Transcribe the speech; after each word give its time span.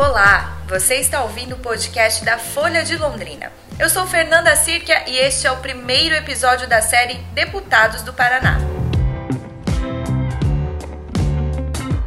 Olá, 0.00 0.56
você 0.66 0.94
está 0.94 1.22
ouvindo 1.22 1.56
o 1.56 1.58
podcast 1.58 2.24
da 2.24 2.38
Folha 2.38 2.82
de 2.82 2.96
Londrina. 2.96 3.52
Eu 3.78 3.90
sou 3.90 4.06
Fernanda 4.06 4.56
Circa 4.56 4.94
e 5.06 5.18
este 5.18 5.46
é 5.46 5.52
o 5.52 5.58
primeiro 5.58 6.14
episódio 6.14 6.66
da 6.66 6.80
série 6.80 7.16
Deputados 7.34 8.00
do 8.00 8.10
Paraná. 8.10 8.56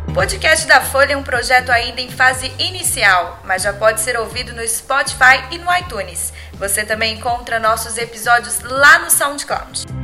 O 0.07 0.11
podcast 0.11 0.65
da 0.65 0.82
Folha 0.82 1.14
é 1.14 1.18
um 1.18 1.21
projeto 1.21 1.69
ainda 1.69 2.01
em 2.01 2.09
fase 2.09 2.51
inicial, 2.57 3.39
mas 3.45 3.61
já 3.61 3.71
pode 3.71 4.01
ser 4.01 4.18
ouvido 4.18 4.54
no 4.54 4.68
Spotify 4.68 5.43
e 5.51 5.60
no 5.60 5.71
iTunes. 5.78 6.33
Você 6.54 6.83
também 6.83 7.14
encontra 7.14 7.60
nossos 7.60 8.00
episódios 8.00 8.60
lá 8.61 8.97
no 8.97 9.11
SoundCloud. 9.11 10.03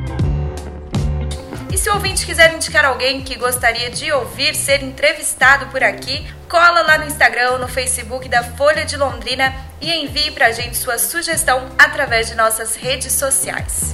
Se 1.79 1.89
o 1.89 1.93
ouvinte 1.93 2.25
quiser 2.25 2.53
indicar 2.53 2.83
alguém 2.83 3.21
que 3.21 3.37
gostaria 3.37 3.89
de 3.89 4.11
ouvir 4.11 4.53
ser 4.53 4.83
entrevistado 4.83 5.67
por 5.67 5.81
aqui, 5.81 6.27
cola 6.49 6.81
lá 6.81 6.97
no 6.97 7.05
Instagram 7.05 7.51
ou 7.51 7.57
no 7.57 7.69
Facebook 7.69 8.27
da 8.27 8.43
Folha 8.43 8.83
de 8.83 8.97
Londrina 8.97 9.55
e 9.79 9.89
envie 9.89 10.29
para 10.31 10.47
a 10.47 10.51
gente 10.51 10.75
sua 10.75 10.97
sugestão 10.97 11.69
através 11.77 12.27
de 12.27 12.35
nossas 12.35 12.75
redes 12.75 13.13
sociais. 13.13 13.93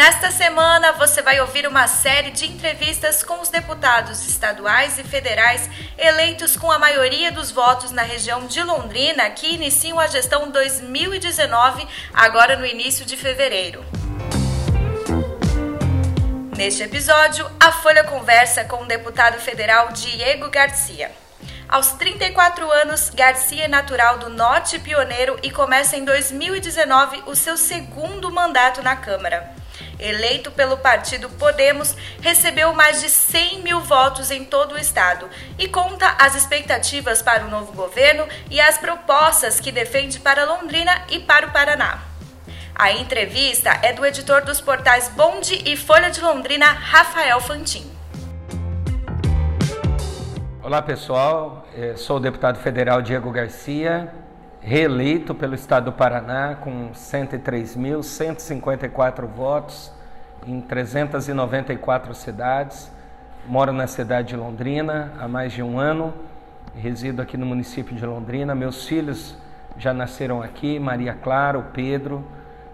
Nesta 0.00 0.30
semana, 0.30 0.92
você 0.92 1.20
vai 1.20 1.42
ouvir 1.42 1.66
uma 1.66 1.86
série 1.86 2.30
de 2.30 2.46
entrevistas 2.46 3.22
com 3.22 3.38
os 3.42 3.50
deputados 3.50 4.26
estaduais 4.26 4.98
e 4.98 5.04
federais 5.04 5.68
eleitos 5.98 6.56
com 6.56 6.70
a 6.70 6.78
maioria 6.78 7.30
dos 7.30 7.50
votos 7.50 7.90
na 7.90 8.00
região 8.00 8.46
de 8.46 8.62
Londrina, 8.62 9.28
que 9.28 9.52
iniciam 9.52 10.00
a 10.00 10.06
gestão 10.06 10.50
2019, 10.50 11.86
agora 12.14 12.56
no 12.56 12.64
início 12.64 13.04
de 13.04 13.14
fevereiro. 13.14 13.84
Neste 16.56 16.82
episódio, 16.82 17.46
a 17.60 17.70
Folha 17.70 18.02
conversa 18.02 18.64
com 18.64 18.84
o 18.84 18.86
deputado 18.86 19.38
federal 19.38 19.92
Diego 19.92 20.48
Garcia. 20.48 21.12
Aos 21.68 21.88
34 21.92 22.70
anos, 22.70 23.10
Garcia 23.10 23.66
é 23.66 23.68
natural 23.68 24.16
do 24.16 24.30
Norte 24.30 24.78
Pioneiro 24.78 25.38
e 25.42 25.50
começa 25.50 25.94
em 25.94 26.06
2019 26.06 27.24
o 27.26 27.36
seu 27.36 27.58
segundo 27.58 28.30
mandato 28.30 28.80
na 28.80 28.96
Câmara 28.96 29.59
eleito 30.00 30.50
pelo 30.50 30.78
partido 30.78 31.28
Podemos, 31.30 31.94
recebeu 32.20 32.72
mais 32.72 33.00
de 33.00 33.08
100 33.08 33.62
mil 33.62 33.80
votos 33.80 34.30
em 34.30 34.44
todo 34.44 34.72
o 34.72 34.78
estado 34.78 35.28
e 35.58 35.68
conta 35.68 36.16
as 36.18 36.34
expectativas 36.34 37.22
para 37.22 37.44
o 37.44 37.50
novo 37.50 37.72
governo 37.72 38.26
e 38.50 38.60
as 38.60 38.78
propostas 38.78 39.60
que 39.60 39.70
defende 39.70 40.18
para 40.18 40.44
Londrina 40.44 41.04
e 41.10 41.20
para 41.20 41.46
o 41.46 41.52
Paraná. 41.52 42.02
A 42.74 42.92
entrevista 42.92 43.78
é 43.82 43.92
do 43.92 44.06
editor 44.06 44.42
dos 44.42 44.60
portais 44.60 45.08
Bonde 45.08 45.62
e 45.66 45.76
Folha 45.76 46.10
de 46.10 46.20
Londrina, 46.20 46.66
Rafael 46.66 47.38
Fantin. 47.40 47.90
Olá 50.62 50.80
pessoal, 50.80 51.66
Eu 51.74 51.96
sou 51.96 52.16
o 52.16 52.20
deputado 52.20 52.58
federal 52.60 53.02
Diego 53.02 53.30
Garcia, 53.30 54.12
reeleito 54.60 55.34
pelo 55.34 55.54
Estado 55.54 55.86
do 55.86 55.92
Paraná 55.92 56.54
com 56.54 56.90
103.154 56.90 59.26
votos 59.26 59.90
em 60.46 60.60
394 60.60 62.14
cidades. 62.14 62.92
Moro 63.46 63.72
na 63.72 63.86
cidade 63.86 64.28
de 64.28 64.36
Londrina 64.36 65.14
há 65.18 65.26
mais 65.26 65.50
de 65.52 65.62
um 65.62 65.78
ano, 65.78 66.12
resido 66.76 67.22
aqui 67.22 67.38
no 67.38 67.46
município 67.46 67.96
de 67.96 68.04
Londrina. 68.04 68.54
Meus 68.54 68.86
filhos 68.86 69.34
já 69.78 69.94
nasceram 69.94 70.42
aqui, 70.42 70.78
Maria 70.78 71.14
Clara, 71.14 71.58
Pedro. 71.72 72.22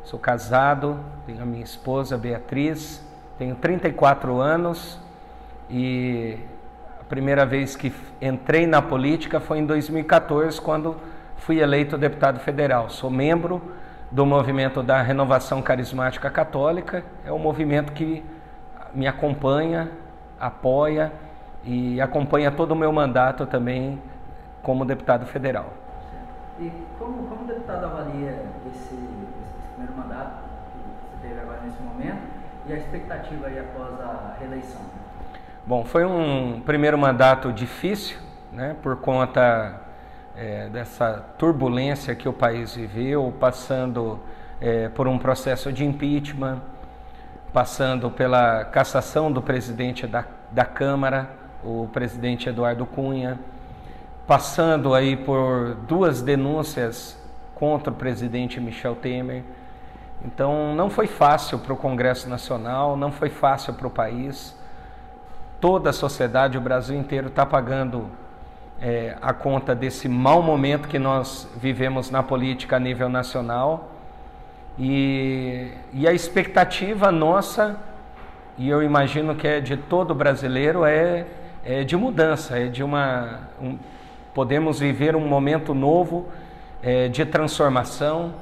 Sou 0.02 0.18
casado, 0.18 0.98
tenho 1.24 1.40
a 1.42 1.46
minha 1.46 1.64
esposa 1.64 2.18
Beatriz, 2.18 3.00
tenho 3.38 3.54
34 3.56 4.40
anos 4.40 4.98
e 5.68 6.38
a 7.00 7.04
primeira 7.04 7.44
vez 7.44 7.76
que 7.76 7.92
entrei 8.20 8.66
na 8.66 8.80
política 8.80 9.40
foi 9.40 9.58
em 9.58 9.66
2014, 9.66 10.60
quando 10.60 10.96
fui 11.36 11.60
eleito 11.60 11.96
deputado 11.96 12.40
federal. 12.40 12.90
Sou 12.90 13.10
membro 13.10 13.62
do 14.10 14.24
movimento 14.24 14.82
da 14.82 15.02
Renovação 15.02 15.62
Carismática 15.62 16.30
Católica. 16.30 17.04
É 17.24 17.32
um 17.32 17.38
movimento 17.38 17.92
que 17.92 18.24
me 18.94 19.06
acompanha, 19.06 19.90
apoia 20.38 21.12
e 21.64 22.00
acompanha 22.00 22.50
todo 22.50 22.72
o 22.72 22.76
meu 22.76 22.92
mandato 22.92 23.46
também 23.46 24.00
como 24.62 24.84
deputado 24.84 25.26
federal. 25.26 25.72
E 26.58 26.72
como, 26.98 27.24
como 27.28 27.44
o 27.44 27.46
deputado 27.46 27.84
avalia 27.84 28.44
esse, 28.72 28.94
esse 28.94 29.66
primeiro 29.74 29.96
mandato 29.96 30.42
que 30.72 30.78
você 31.18 31.28
teve 31.28 31.40
agora 31.40 31.60
nesse 31.64 31.82
momento 31.82 32.22
e 32.66 32.72
a 32.72 32.76
expectativa 32.76 33.46
aí 33.48 33.58
após 33.58 34.00
a 34.00 34.36
reeleição? 34.40 34.80
Bom, 35.66 35.84
foi 35.84 36.04
um 36.04 36.60
primeiro 36.64 36.96
mandato 36.96 37.52
difícil, 37.52 38.18
né, 38.52 38.76
por 38.82 38.96
conta 38.96 39.85
é, 40.36 40.68
dessa 40.68 41.24
turbulência 41.38 42.14
que 42.14 42.28
o 42.28 42.32
país 42.32 42.74
viveu, 42.74 43.32
passando 43.40 44.20
é, 44.60 44.88
por 44.90 45.08
um 45.08 45.18
processo 45.18 45.72
de 45.72 45.84
impeachment, 45.84 46.60
passando 47.52 48.10
pela 48.10 48.64
cassação 48.64 49.32
do 49.32 49.40
presidente 49.40 50.06
da, 50.06 50.24
da 50.52 50.64
Câmara, 50.64 51.30
o 51.64 51.88
presidente 51.92 52.48
Eduardo 52.48 52.84
Cunha, 52.84 53.38
passando 54.26 54.94
aí 54.94 55.16
por 55.16 55.74
duas 55.86 56.20
denúncias 56.20 57.18
contra 57.54 57.90
o 57.90 57.94
presidente 57.96 58.60
Michel 58.60 58.94
Temer. 58.94 59.42
Então 60.24 60.74
não 60.74 60.90
foi 60.90 61.06
fácil 61.06 61.58
para 61.58 61.72
o 61.72 61.76
Congresso 61.76 62.28
Nacional, 62.28 62.96
não 62.96 63.10
foi 63.10 63.30
fácil 63.30 63.72
para 63.72 63.86
o 63.86 63.90
país. 63.90 64.54
Toda 65.60 65.90
a 65.90 65.92
sociedade, 65.92 66.58
o 66.58 66.60
Brasil 66.60 66.98
inteiro 66.98 67.28
está 67.28 67.46
pagando 67.46 68.10
é, 68.80 69.16
a 69.22 69.32
conta 69.32 69.74
desse 69.74 70.08
mau 70.08 70.42
momento 70.42 70.88
que 70.88 70.98
nós 70.98 71.48
vivemos 71.56 72.10
na 72.10 72.22
política 72.22 72.76
a 72.76 72.78
nível 72.78 73.08
nacional. 73.08 73.90
E, 74.78 75.72
e 75.92 76.06
a 76.06 76.12
expectativa 76.12 77.10
nossa, 77.10 77.78
e 78.58 78.68
eu 78.68 78.82
imagino 78.82 79.34
que 79.34 79.46
é 79.46 79.60
de 79.60 79.76
todo 79.76 80.14
brasileiro, 80.14 80.84
é, 80.84 81.26
é 81.64 81.84
de 81.84 81.96
mudança, 81.96 82.58
é 82.58 82.66
de 82.66 82.82
uma. 82.82 83.40
Um, 83.60 83.78
podemos 84.34 84.78
viver 84.78 85.16
um 85.16 85.26
momento 85.26 85.74
novo 85.74 86.28
é, 86.82 87.08
de 87.08 87.24
transformação, 87.24 88.34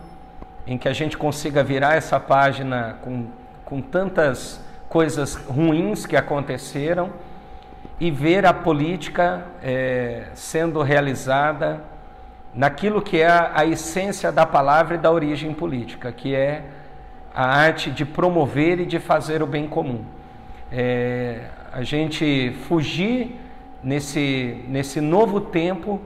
em 0.66 0.76
que 0.76 0.88
a 0.88 0.92
gente 0.92 1.16
consiga 1.16 1.62
virar 1.62 1.94
essa 1.94 2.18
página 2.18 2.96
com, 3.02 3.26
com 3.64 3.80
tantas 3.80 4.60
coisas 4.88 5.36
ruins 5.36 6.04
que 6.04 6.16
aconteceram 6.16 7.10
e 8.00 8.10
ver 8.10 8.44
a 8.44 8.52
política 8.52 9.44
é, 9.62 10.24
sendo 10.34 10.82
realizada 10.82 11.82
naquilo 12.54 13.02
que 13.02 13.20
é 13.20 13.28
a, 13.28 13.64
essência 13.64 14.30
da 14.30 14.46
palavra 14.46 14.94
e 14.94 14.98
da 14.98 15.10
origem 15.10 15.52
política, 15.52 16.12
que 16.12 16.34
é 16.34 16.62
a 17.34 17.46
arte 17.46 17.90
de 17.90 18.04
promover 18.04 18.80
e 18.80 18.86
de 18.86 18.98
fazer 18.98 19.42
o 19.42 19.46
bem 19.46 19.66
comum. 19.66 20.04
É, 20.70 21.40
a 21.72 21.82
gente 21.82 22.54
fugir 22.68 23.40
nesse, 23.82 24.64
nesse 24.68 25.00
novo 25.00 25.40
tempo 25.40 26.00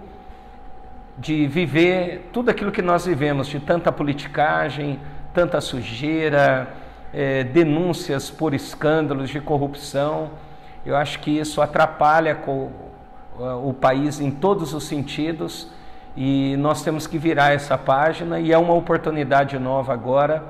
de 1.19 1.47
viver 1.47 2.31
tudo 2.32 2.50
aquilo 2.50 2.72
que 2.72 2.81
nós 2.81 3.05
vivemos, 3.05 3.49
de 3.49 3.60
tanta 3.60 3.93
politicagem, 3.93 4.99
tanta 5.34 5.60
sujeira, 5.60 6.69
é, 7.12 7.44
denúncias 7.44 8.31
por 8.31 8.55
escândalos 8.55 9.28
de 9.28 9.41
corrupção. 9.41 10.31
Eu 10.88 10.97
acho 10.97 11.19
que 11.19 11.31
isso 11.31 11.60
atrapalha 11.60 12.34
com 12.34 12.71
o 13.38 13.75
país 13.75 14.21
em 14.21 14.31
todos 14.31 14.72
os 14.72 14.84
sentidos 14.84 15.69
e 16.16 16.56
nós 16.56 16.81
temos 16.81 17.06
que 17.06 17.19
virar 17.19 17.52
essa 17.52 17.76
página 17.76 18.40
e 18.40 18.52
é 18.52 18.56
uma 18.56 18.73
oportunidade 18.73 19.58
nova 19.58 19.93
agora 19.93 20.43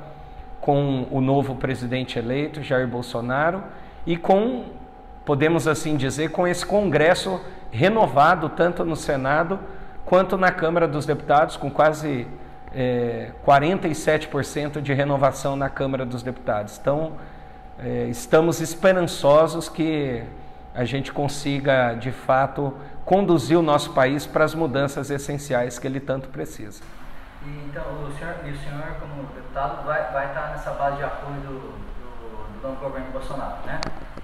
com 0.60 1.08
o 1.10 1.20
novo 1.20 1.56
presidente 1.56 2.20
eleito, 2.20 2.62
Jair 2.62 2.86
Bolsonaro, 2.86 3.64
e 4.06 4.16
com, 4.16 4.66
podemos 5.24 5.66
assim 5.66 5.96
dizer, 5.96 6.30
com 6.30 6.46
esse 6.46 6.64
Congresso 6.64 7.40
renovado, 7.72 8.48
tanto 8.48 8.84
no 8.84 8.94
Senado 8.94 9.58
quanto 10.04 10.36
na 10.36 10.52
Câmara 10.52 10.86
dos 10.86 11.04
Deputados, 11.04 11.56
com 11.56 11.68
quase 11.68 12.28
é, 12.72 13.32
47% 13.44 14.80
de 14.80 14.94
renovação 14.94 15.56
na 15.56 15.68
Câmara 15.68 16.06
dos 16.06 16.22
Deputados. 16.22 16.78
Então, 16.80 17.14
é, 17.78 18.04
estamos 18.06 18.60
esperançosos 18.60 19.68
que 19.68 20.24
a 20.74 20.84
gente 20.84 21.12
consiga, 21.12 21.94
de 21.94 22.12
fato, 22.12 22.74
conduzir 23.04 23.58
o 23.58 23.62
nosso 23.62 23.92
país 23.92 24.26
para 24.26 24.44
as 24.44 24.54
mudanças 24.54 25.10
essenciais 25.10 25.78
que 25.78 25.86
ele 25.86 26.00
tanto 26.00 26.28
precisa. 26.28 26.82
E, 27.44 27.48
então, 27.68 27.82
o 28.04 28.12
senhor, 28.18 28.34
o 28.34 28.56
senhor 28.58 28.96
como 29.00 29.22
deputado, 29.34 29.84
vai, 29.86 30.12
vai 30.12 30.26
estar 30.26 30.50
nessa 30.50 30.70
base 30.72 30.96
de 30.96 31.04
apoio 31.04 31.40
do, 31.40 31.58
do, 31.58 32.60
do 32.62 32.80
governo 32.80 33.10
Bolsonaro, 33.12 33.64
né? 33.64 33.80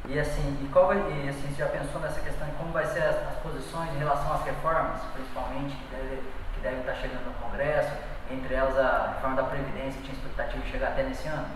E 0.08 0.18
assim, 0.18 0.58
e 0.62 0.68
qual 0.68 0.88
vai, 0.88 0.98
e, 0.98 1.28
assim, 1.28 1.48
você 1.48 1.62
já 1.62 1.66
pensou 1.66 2.00
nessa 2.00 2.20
questão 2.20 2.46
de 2.46 2.52
como 2.54 2.72
vai 2.72 2.84
ser 2.86 3.02
as, 3.02 3.16
as 3.16 3.36
posições 3.42 3.90
em 3.94 3.98
relação 3.98 4.34
às 4.34 4.44
reformas, 4.44 5.00
principalmente, 5.14 5.76
que 5.76 5.96
devem 5.96 6.18
que 6.54 6.60
deve 6.60 6.80
estar 6.80 6.94
chegando 6.94 7.24
no 7.24 7.32
Congresso, 7.34 7.90
entre 8.30 8.54
elas 8.54 8.78
a 8.78 9.14
reforma 9.14 9.36
da 9.36 9.42
Previdência, 9.44 10.00
que 10.00 10.02
tinha 10.02 10.14
expectativa 10.14 10.62
de 10.62 10.70
chegar 10.70 10.88
até 10.88 11.02
nesse 11.02 11.26
ano? 11.28 11.46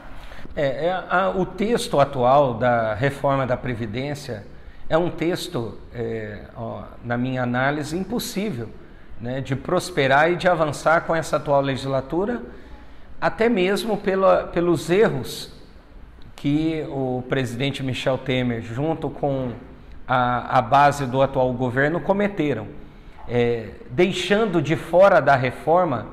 É, 0.54 0.86
é 0.86 0.92
a, 0.92 1.30
o 1.30 1.46
texto 1.46 2.00
atual 2.00 2.54
da 2.54 2.94
reforma 2.94 3.46
da 3.46 3.56
Previdência 3.56 4.44
é 4.88 4.96
um 4.96 5.10
texto, 5.10 5.78
é, 5.92 6.40
ó, 6.56 6.82
na 7.04 7.16
minha 7.16 7.42
análise, 7.42 7.96
impossível 7.96 8.68
né, 9.20 9.40
de 9.40 9.54
prosperar 9.54 10.30
e 10.30 10.36
de 10.36 10.48
avançar 10.48 11.02
com 11.02 11.14
essa 11.14 11.36
atual 11.36 11.60
legislatura, 11.60 12.42
até 13.20 13.48
mesmo 13.48 13.96
pela, 13.96 14.44
pelos 14.44 14.88
erros 14.88 15.52
que 16.36 16.86
o 16.88 17.22
presidente 17.28 17.82
Michel 17.82 18.16
Temer, 18.16 18.62
junto 18.62 19.10
com 19.10 19.52
a, 20.06 20.58
a 20.58 20.62
base 20.62 21.04
do 21.04 21.20
atual 21.20 21.52
governo, 21.52 22.00
cometeram, 22.00 22.68
é, 23.28 23.70
deixando 23.90 24.62
de 24.62 24.76
fora 24.76 25.20
da 25.20 25.34
reforma 25.34 26.06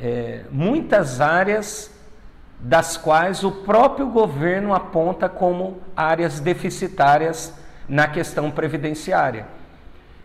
é, 0.00 0.44
muitas 0.50 1.20
áreas 1.20 1.94
das 2.58 2.96
quais 2.96 3.44
o 3.44 3.50
próprio 3.50 4.08
governo 4.08 4.74
aponta 4.74 5.28
como 5.28 5.78
áreas 5.96 6.40
deficitárias 6.40 7.54
na 7.88 8.08
questão 8.08 8.50
previdenciária. 8.50 9.46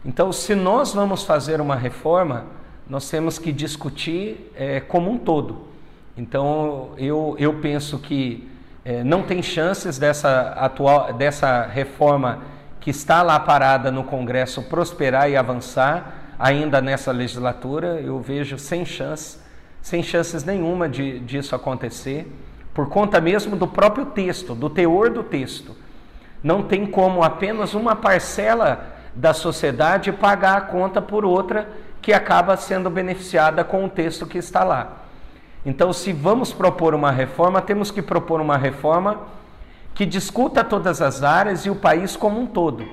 Então, 0.03 0.31
se 0.31 0.55
nós 0.55 0.93
vamos 0.93 1.23
fazer 1.23 1.61
uma 1.61 1.75
reforma, 1.75 2.45
nós 2.89 3.09
temos 3.09 3.37
que 3.37 3.51
discutir 3.51 4.51
é, 4.55 4.79
como 4.79 5.11
um 5.11 5.17
todo. 5.17 5.67
Então, 6.17 6.91
eu, 6.97 7.35
eu 7.37 7.53
penso 7.55 7.99
que 7.99 8.49
é, 8.83 9.03
não 9.03 9.21
tem 9.23 9.43
chances 9.43 9.99
dessa, 9.99 10.53
atual, 10.57 11.13
dessa 11.13 11.63
reforma 11.67 12.39
que 12.79 12.89
está 12.89 13.21
lá 13.21 13.39
parada 13.39 13.91
no 13.91 14.03
Congresso 14.03 14.63
prosperar 14.63 15.29
e 15.29 15.37
avançar 15.37 16.33
ainda 16.39 16.81
nessa 16.81 17.11
legislatura. 17.11 18.01
Eu 18.01 18.19
vejo 18.19 18.57
sem 18.57 18.83
chance, 18.83 19.37
sem 19.81 20.03
chances 20.03 20.43
nenhuma 20.43 20.87
de, 20.87 21.19
disso 21.19 21.55
acontecer, 21.55 22.31
por 22.73 22.87
conta 22.87 23.19
mesmo 23.19 23.55
do 23.55 23.67
próprio 23.67 24.05
texto, 24.07 24.55
do 24.55 24.69
teor 24.69 25.09
do 25.09 25.23
texto. 25.23 25.75
Não 26.43 26.63
tem 26.63 26.85
como 26.85 27.23
apenas 27.23 27.73
uma 27.73 27.95
parcela 27.95 28.95
da 29.15 29.33
sociedade 29.33 30.11
pagar 30.11 30.57
a 30.57 30.61
conta 30.61 31.01
por 31.01 31.25
outra 31.25 31.69
que 32.01 32.13
acaba 32.13 32.55
sendo 32.57 32.89
beneficiada 32.89 33.63
com 33.63 33.85
o 33.85 33.89
texto 33.89 34.25
que 34.25 34.37
está 34.37 34.63
lá. 34.63 35.03
Então, 35.65 35.93
se 35.93 36.11
vamos 36.11 36.51
propor 36.51 36.95
uma 36.95 37.11
reforma, 37.11 37.61
temos 37.61 37.91
que 37.91 38.01
propor 38.01 38.41
uma 38.41 38.57
reforma 38.57 39.19
que 39.93 40.05
discuta 40.05 40.63
todas 40.63 41.01
as 41.01 41.21
áreas 41.21 41.65
e 41.65 41.69
o 41.69 41.75
país 41.75 42.15
como 42.15 42.39
um 42.39 42.47
todo, 42.47 42.87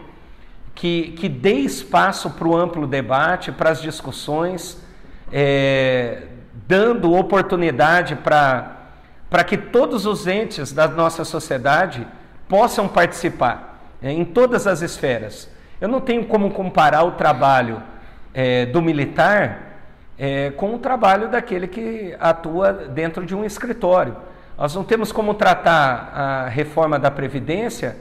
que, 0.75 1.13
que 1.13 1.29
dê 1.29 1.55
espaço 1.55 2.31
para 2.31 2.47
o 2.47 2.57
amplo 2.57 2.87
debate, 2.87 3.51
para 3.51 3.71
as 3.71 3.81
discussões, 3.81 4.83
é, 5.33 6.25
dando 6.69 7.15
oportunidade 7.15 8.15
para 8.15 9.45
que 9.47 9.57
todos 9.57 10.05
os 10.05 10.27
entes 10.27 10.71
da 10.71 10.87
nossa 10.87 11.25
sociedade 11.25 12.07
possam 12.47 12.87
participar 12.87 13.81
é, 14.03 14.13
em 14.13 14.25
todas 14.25 14.67
as 14.67 14.83
esferas. 14.83 15.51
Eu 15.81 15.89
não 15.89 16.01
tenho 16.01 16.27
como 16.27 16.51
comparar 16.51 17.05
o 17.05 17.13
trabalho 17.13 17.83
é, 18.35 18.67
do 18.67 18.83
militar 18.83 19.63
é, 20.19 20.51
com 20.51 20.75
o 20.75 20.79
trabalho 20.79 21.29
daquele 21.29 21.67
que 21.67 22.15
atua 22.21 22.73
dentro 22.73 23.25
de 23.25 23.35
um 23.35 23.45
escritório. 23.45 24.17
Nós 24.59 24.75
não 24.75 24.85
temos 24.85 25.11
como 25.11 25.33
tratar 25.35 26.13
a 26.13 26.49
reforma 26.49 26.99
da 26.99 27.11
Previdência 27.11 27.97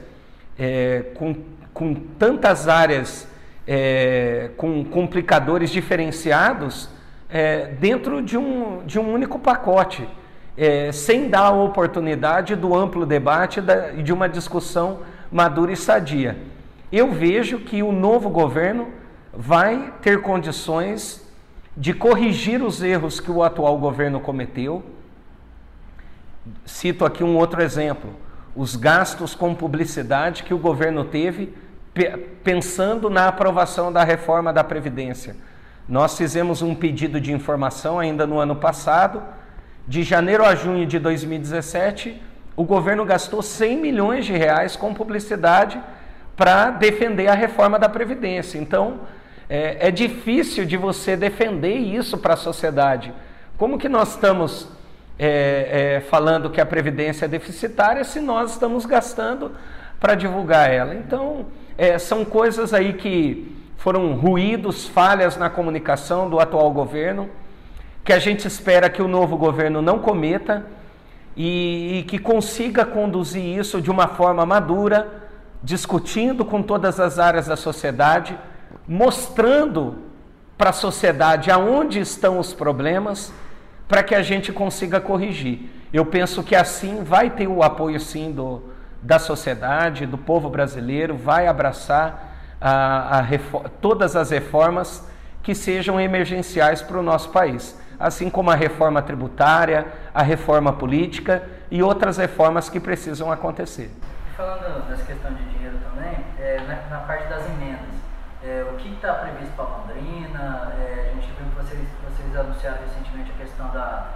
é, 0.58 1.04
com, 1.14 1.34
com 1.72 1.94
tantas 1.94 2.68
áreas, 2.68 3.26
é, 3.66 4.50
com 4.56 4.84
complicadores 4.84 5.70
diferenciados, 5.70 6.90
é, 7.28 7.66
dentro 7.66 8.22
de 8.22 8.36
um, 8.36 8.84
de 8.86 8.98
um 8.98 9.12
único 9.12 9.38
pacote, 9.38 10.08
é, 10.56 10.90
sem 10.92 11.28
dar 11.28 11.46
a 11.46 11.50
oportunidade 11.52 12.56
do 12.56 12.74
amplo 12.74 13.06
debate 13.06 13.60
e 13.96 14.02
de 14.02 14.12
uma 14.12 14.28
discussão 14.28 15.00
madura 15.30 15.72
e 15.72 15.76
sadia 15.76 16.36
eu 16.90 17.12
vejo 17.12 17.58
que 17.58 17.82
o 17.82 17.92
novo 17.92 18.30
governo 18.30 18.88
vai 19.32 19.92
ter 20.00 20.22
condições 20.22 21.26
de 21.76 21.92
corrigir 21.92 22.62
os 22.62 22.82
erros 22.82 23.20
que 23.20 23.30
o 23.30 23.42
atual 23.42 23.78
governo 23.78 24.20
cometeu. 24.20 24.82
Cito 26.64 27.04
aqui 27.04 27.22
um 27.22 27.36
outro 27.36 27.62
exemplo: 27.62 28.10
os 28.56 28.74
gastos 28.74 29.34
com 29.34 29.54
publicidade 29.54 30.42
que 30.42 30.54
o 30.54 30.58
governo 30.58 31.04
teve 31.04 31.54
pensando 32.42 33.10
na 33.10 33.28
aprovação 33.28 33.92
da 33.92 34.04
reforma 34.04 34.52
da 34.52 34.64
Previdência. 34.64 35.36
Nós 35.88 36.18
fizemos 36.18 36.60
um 36.60 36.74
pedido 36.74 37.18
de 37.18 37.32
informação 37.32 37.98
ainda 37.98 38.26
no 38.26 38.38
ano 38.38 38.54
passado. 38.54 39.22
De 39.86 40.02
janeiro 40.02 40.44
a 40.44 40.54
junho 40.54 40.86
de 40.86 40.98
2017, 40.98 42.20
o 42.54 42.62
governo 42.62 43.06
gastou 43.06 43.40
100 43.40 43.78
milhões 43.78 44.26
de 44.26 44.32
reais 44.34 44.76
com 44.76 44.92
publicidade 44.92 45.80
para 46.36 46.70
defender 46.70 47.28
a 47.28 47.34
reforma 47.34 47.78
da 47.78 47.88
Previdência. 47.88 48.58
Então, 48.58 49.00
é, 49.48 49.88
é 49.88 49.90
difícil 49.90 50.66
de 50.66 50.76
você 50.76 51.16
defender 51.16 51.76
isso 51.76 52.18
para 52.18 52.34
a 52.34 52.36
sociedade. 52.36 53.14
Como 53.56 53.78
que 53.78 53.88
nós 53.88 54.10
estamos 54.10 54.68
é, 55.18 55.96
é, 55.96 56.00
falando 56.00 56.50
que 56.50 56.60
a 56.60 56.66
Previdência 56.66 57.24
é 57.24 57.28
deficitária 57.28 58.04
se 58.04 58.20
nós 58.20 58.52
estamos 58.52 58.84
gastando 58.84 59.52
para 59.98 60.14
divulgar 60.14 60.70
ela? 60.70 60.94
Então, 60.94 61.46
é, 61.78 61.98
são 61.98 62.26
coisas 62.26 62.74
aí 62.74 62.92
que 62.92 63.57
foram 63.78 64.12
ruídos, 64.14 64.88
falhas 64.88 65.36
na 65.36 65.48
comunicação 65.48 66.28
do 66.28 66.40
atual 66.40 66.70
governo, 66.72 67.30
que 68.04 68.12
a 68.12 68.18
gente 68.18 68.46
espera 68.46 68.90
que 68.90 69.00
o 69.00 69.06
novo 69.06 69.36
governo 69.36 69.80
não 69.80 70.00
cometa 70.00 70.66
e, 71.36 72.00
e 72.00 72.02
que 72.02 72.18
consiga 72.18 72.84
conduzir 72.84 73.44
isso 73.44 73.80
de 73.80 73.88
uma 73.90 74.08
forma 74.08 74.44
madura 74.44 75.28
discutindo 75.62 76.44
com 76.44 76.60
todas 76.60 76.98
as 76.98 77.20
áreas 77.20 77.46
da 77.46 77.56
sociedade, 77.56 78.36
mostrando 78.86 79.98
para 80.56 80.70
a 80.70 80.72
sociedade 80.72 81.48
aonde 81.48 82.00
estão 82.00 82.40
os 82.40 82.52
problemas, 82.52 83.32
para 83.86 84.02
que 84.02 84.14
a 84.14 84.22
gente 84.22 84.52
consiga 84.52 85.00
corrigir. 85.00 85.70
Eu 85.92 86.04
penso 86.04 86.42
que 86.42 86.56
assim 86.56 87.04
vai 87.04 87.30
ter 87.30 87.46
o 87.46 87.62
apoio 87.62 88.00
sim 88.00 88.32
do, 88.32 88.60
da 89.00 89.20
sociedade, 89.20 90.04
do 90.04 90.18
povo 90.18 90.50
brasileiro, 90.50 91.16
vai 91.16 91.46
abraçar 91.46 92.27
a, 92.60 93.20
a 93.20 93.38
todas 93.80 94.16
as 94.16 94.30
reformas 94.30 95.06
que 95.42 95.54
sejam 95.54 96.00
emergenciais 96.00 96.82
para 96.82 96.98
o 96.98 97.02
nosso 97.02 97.30
país, 97.30 97.78
assim 97.98 98.28
como 98.28 98.50
a 98.50 98.54
reforma 98.54 99.00
tributária, 99.00 99.86
a 100.14 100.22
reforma 100.22 100.72
política 100.72 101.42
e 101.70 101.82
outras 101.82 102.16
reformas 102.16 102.68
que 102.68 102.78
precisam 102.78 103.30
acontecer 103.32 103.90
falando 104.38 104.86
dessa 104.86 105.02
questão 105.02 105.34
de 105.34 105.42
dinheiro 105.50 105.76
também, 105.78 106.24
é, 106.38 106.60
na, 106.60 106.96
na, 106.96 107.04
parte 107.04 107.28
das 107.28 107.44
emendas, 107.46 107.90
é, 108.40 108.64
o 108.70 108.76
que 108.76 108.94
está 108.94 109.14
previsto 109.14 109.52
para 109.56 109.64
Londrina? 109.64 110.72
É, 110.78 111.10
a 111.10 111.14
gente 111.14 111.26
viu 111.32 111.50
que 111.50 111.56
vocês, 111.56 111.88
vocês 112.04 112.36
anunciaram 112.36 112.78
recentemente 112.86 113.32
a 113.32 113.34
questão 113.34 113.68
da, 113.70 114.06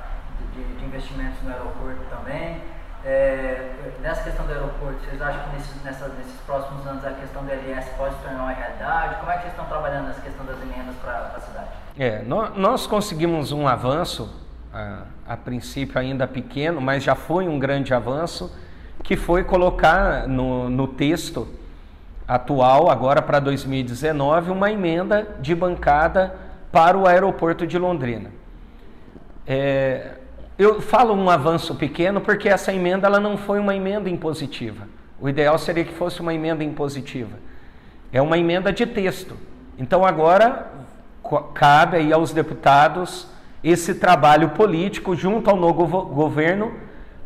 de, 0.55 0.63
de 0.63 0.85
investimentos 0.85 1.43
no 1.43 1.51
aeroporto 1.51 2.05
também. 2.09 2.63
É, 3.05 3.91
nessa 4.01 4.23
questão 4.23 4.47
do 4.47 4.53
aeroporto, 4.53 5.05
vocês 5.05 5.21
acham 5.21 5.43
que 5.45 5.57
nesses, 5.57 5.83
nessa, 5.83 6.09
nesses 6.09 6.41
próximos 6.47 6.87
anos 6.87 7.05
a 7.05 7.11
questão 7.11 7.45
do 7.45 7.51
LS 7.51 7.91
pode 7.97 8.15
se 8.15 8.21
tornar 8.23 8.43
uma 8.43 8.53
realidade? 8.53 9.17
Como 9.17 9.31
é 9.31 9.35
que 9.35 9.41
vocês 9.41 9.53
estão 9.53 9.67
trabalhando 9.67 10.07
nessa 10.07 10.21
questão 10.21 10.47
das 10.47 10.63
emendas 10.63 10.95
para 11.03 11.33
a 11.37 11.41
cidade? 11.41 11.69
É, 11.99 12.23
nós, 12.23 12.57
nós 12.57 12.87
conseguimos 12.87 13.51
um 13.51 13.67
avanço, 13.67 14.33
a, 14.73 15.03
a 15.27 15.37
princípio 15.37 16.01
ainda 16.01 16.29
pequeno, 16.29 16.81
mas 16.81 17.03
já 17.03 17.17
foi 17.17 17.49
um 17.49 17.59
grande 17.59 17.93
avanço 17.93 18.57
que 19.03 19.17
foi 19.17 19.43
colocar 19.43 20.29
no, 20.29 20.71
no 20.71 20.87
texto 20.87 21.49
atual, 22.27 22.89
agora 22.89 23.21
para 23.21 23.41
2019, 23.41 24.53
uma 24.53 24.71
emenda 24.71 25.37
de 25.41 25.55
bancada 25.57 26.35
para 26.71 26.97
o 26.97 27.07
aeroporto 27.07 27.67
de 27.67 27.77
Londrina. 27.79 28.31
É, 29.45 30.19
eu 30.59 30.81
falo 30.81 31.15
um 31.15 31.31
avanço 31.31 31.75
pequeno 31.75 32.21
porque 32.21 32.49
essa 32.49 32.73
emenda 32.73 33.07
ela 33.07 33.19
não 33.19 33.37
foi 33.37 33.59
uma 33.59 33.75
emenda 33.75 34.09
impositiva. 34.09 34.87
O 35.21 35.29
ideal 35.29 35.59
seria 35.59 35.85
que 35.85 35.95
fosse 35.95 36.21
uma 36.21 36.35
emenda 36.35 36.63
impositiva. 36.65 37.37
É 38.13 38.21
uma 38.21 38.39
emenda 38.39 38.73
de 38.73 38.87
texto. 38.87 39.37
Então 39.79 40.05
agora 40.05 40.71
cabe 41.55 41.97
aí 41.97 42.13
aos 42.13 42.33
deputados 42.33 43.29
esse 43.63 43.95
trabalho 43.95 44.51
político 44.51 45.15
junto 45.15 45.49
ao 45.49 45.57
novo 45.57 45.87
governo 45.87 46.73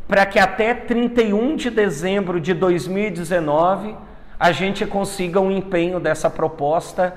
para 0.06 0.24
que 0.24 0.38
até 0.38 0.74
31 0.74 1.56
de 1.56 1.70
dezembro 1.70 2.40
de 2.40 2.54
2019 2.54 3.96
a 4.38 4.52
gente 4.52 4.84
consiga 4.86 5.40
um 5.40 5.50
empenho 5.50 5.98
dessa 5.98 6.28
proposta, 6.28 7.16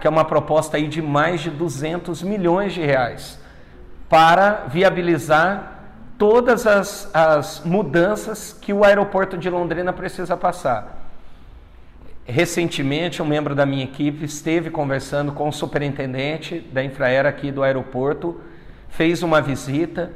que 0.00 0.06
é 0.06 0.10
uma 0.10 0.24
proposta 0.24 0.76
aí 0.76 0.86
de 0.86 1.02
mais 1.02 1.40
de 1.40 1.50
200 1.50 2.22
milhões 2.22 2.72
de 2.72 2.80
reais, 2.80 3.39
para 4.10 4.66
viabilizar 4.68 5.78
todas 6.18 6.66
as, 6.66 7.08
as 7.14 7.62
mudanças 7.64 8.52
que 8.52 8.74
o 8.74 8.84
aeroporto 8.84 9.38
de 9.38 9.48
Londrina 9.48 9.94
precisa 9.94 10.36
passar. 10.36 10.98
Recentemente, 12.26 13.22
um 13.22 13.24
membro 13.24 13.54
da 13.54 13.64
minha 13.64 13.84
equipe 13.84 14.26
esteve 14.26 14.68
conversando 14.68 15.32
com 15.32 15.48
o 15.48 15.52
superintendente 15.52 16.60
da 16.60 16.84
Infraero 16.84 17.26
aqui 17.26 17.50
do 17.50 17.62
aeroporto, 17.62 18.38
fez 18.90 19.22
uma 19.22 19.40
visita 19.40 20.10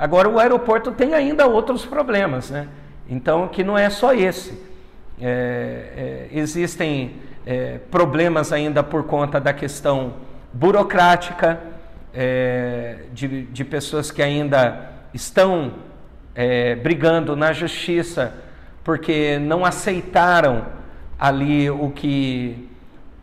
Agora, 0.00 0.30
o 0.30 0.38
aeroporto 0.38 0.92
tem 0.92 1.12
ainda 1.12 1.46
outros 1.46 1.84
problemas, 1.84 2.48
né? 2.48 2.68
Então, 3.06 3.46
que 3.48 3.62
não 3.62 3.76
é 3.76 3.90
só 3.90 4.14
esse. 4.14 4.58
é, 5.20 6.28
é, 6.32 6.38
existem 6.38 7.16
é, 7.44 7.76
problemas 7.90 8.50
ainda 8.50 8.82
por 8.82 9.04
conta 9.04 9.38
da 9.38 9.52
questão 9.52 10.14
burocrática, 10.54 11.60
é, 12.14 13.04
de, 13.12 13.44
de, 13.46 13.64
pessoas 13.64 14.10
que 14.10 14.22
ainda 14.22 14.90
estão 15.14 15.74
é, 16.34 16.74
brigando 16.74 17.36
na 17.36 17.52
justiça 17.52 18.32
porque 18.82 19.38
não 19.38 19.64
aceitaram 19.64 20.66
ali 21.18 21.70
o 21.70 21.90
que 21.90 22.68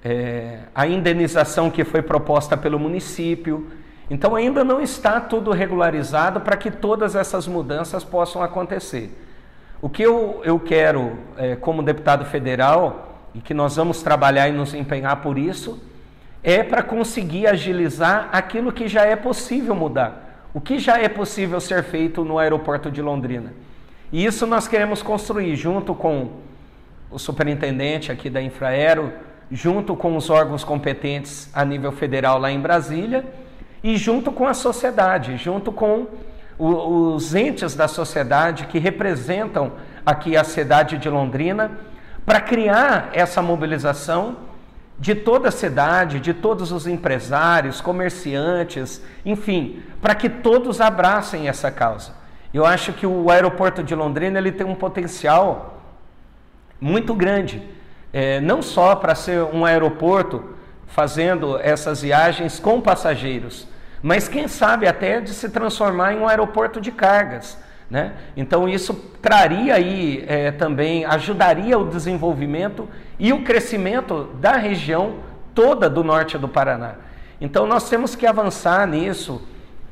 é, 0.03 0.59
a 0.73 0.87
indenização 0.87 1.69
que 1.69 1.83
foi 1.83 2.01
proposta 2.01 2.55
pelo 2.55 2.79
município. 2.79 3.69
Então 4.09 4.35
ainda 4.35 4.63
não 4.63 4.79
está 4.79 5.19
tudo 5.19 5.51
regularizado 5.51 6.39
para 6.41 6.55
que 6.55 6.71
todas 6.71 7.15
essas 7.15 7.47
mudanças 7.47 8.03
possam 8.03 8.41
acontecer. 8.41 9.11
O 9.81 9.89
que 9.89 10.03
eu, 10.03 10.41
eu 10.43 10.59
quero, 10.59 11.17
é, 11.37 11.55
como 11.55 11.83
deputado 11.83 12.25
federal, 12.25 13.07
e 13.35 13.39
que 13.39 13.53
nós 13.53 13.75
vamos 13.75 14.01
trabalhar 14.01 14.47
e 14.47 14.51
nos 14.51 14.73
empenhar 14.73 15.17
por 15.17 15.37
isso, 15.37 15.79
é 16.43 16.63
para 16.63 16.83
conseguir 16.83 17.47
agilizar 17.47 18.29
aquilo 18.31 18.71
que 18.71 18.87
já 18.87 19.03
é 19.03 19.15
possível 19.15 19.75
mudar, 19.75 20.47
o 20.53 20.61
que 20.61 20.79
já 20.79 20.99
é 20.99 21.09
possível 21.09 21.59
ser 21.59 21.83
feito 21.83 22.23
no 22.23 22.37
aeroporto 22.39 22.89
de 22.89 23.01
Londrina. 23.01 23.53
E 24.11 24.23
isso 24.23 24.47
nós 24.47 24.67
queremos 24.67 25.01
construir 25.01 25.55
junto 25.55 25.93
com 25.93 26.29
o 27.11 27.19
superintendente 27.19 28.11
aqui 28.11 28.29
da 28.29 28.41
Infraero, 28.41 29.11
junto 29.51 29.95
com 29.95 30.15
os 30.15 30.29
órgãos 30.29 30.63
competentes 30.63 31.49
a 31.53 31.63
nível 31.63 31.91
federal 31.91 32.37
lá 32.37 32.51
em 32.51 32.59
Brasília 32.59 33.25
e 33.83 33.95
junto 33.97 34.31
com 34.31 34.45
a 34.45 34.53
sociedade, 34.53 35.37
junto 35.37 35.71
com 35.71 36.07
os 36.59 37.35
entes 37.35 37.75
da 37.75 37.87
sociedade 37.87 38.65
que 38.65 38.79
representam 38.79 39.73
aqui 40.05 40.35
a 40.35 40.43
cidade 40.43 40.97
de 40.97 41.09
Londrina, 41.09 41.71
para 42.25 42.41
criar 42.41 43.09
essa 43.13 43.41
mobilização 43.41 44.46
de 44.99 45.13
toda 45.13 45.49
a 45.49 45.51
cidade, 45.51 46.19
de 46.19 46.33
todos 46.33 46.71
os 46.71 46.87
empresários, 46.87 47.79
comerciantes, 47.81 49.01
enfim, 49.25 49.81
para 50.01 50.15
que 50.15 50.27
todos 50.27 50.81
abracem 50.81 51.47
essa 51.47 51.69
causa. 51.69 52.15
Eu 52.53 52.65
acho 52.65 52.93
que 52.93 53.05
o 53.05 53.29
aeroporto 53.29 53.83
de 53.83 53.93
Londrina 53.93 54.39
ele 54.39 54.51
tem 54.51 54.65
um 54.65 54.73
potencial 54.73 55.83
muito 56.81 57.13
grande, 57.13 57.61
é, 58.11 58.39
não 58.39 58.61
só 58.61 58.95
para 58.95 59.13
ser 59.13 59.43
um 59.43 59.65
aeroporto 59.65 60.55
fazendo 60.87 61.59
essas 61.59 62.01
viagens 62.01 62.59
com 62.59 62.81
passageiros, 62.81 63.67
mas 64.01 64.27
quem 64.27 64.47
sabe 64.47 64.87
até 64.87 65.19
de 65.19 65.31
se 65.31 65.49
transformar 65.49 66.13
em 66.13 66.19
um 66.19 66.27
aeroporto 66.27 66.79
de 66.79 66.91
cargas. 66.91 67.57
Né? 67.89 68.13
Então 68.35 68.67
isso 68.67 68.93
traria 69.21 69.75
aí 69.75 70.23
é, 70.27 70.51
também, 70.51 71.05
ajudaria 71.05 71.77
o 71.77 71.87
desenvolvimento 71.87 72.87
e 73.19 73.33
o 73.33 73.43
crescimento 73.43 74.29
da 74.39 74.53
região 74.53 75.15
toda 75.53 75.89
do 75.89 76.03
norte 76.03 76.37
do 76.37 76.47
Paraná. 76.47 76.95
Então 77.41 77.65
nós 77.65 77.89
temos 77.89 78.15
que 78.15 78.25
avançar 78.25 78.87
nisso, 78.87 79.41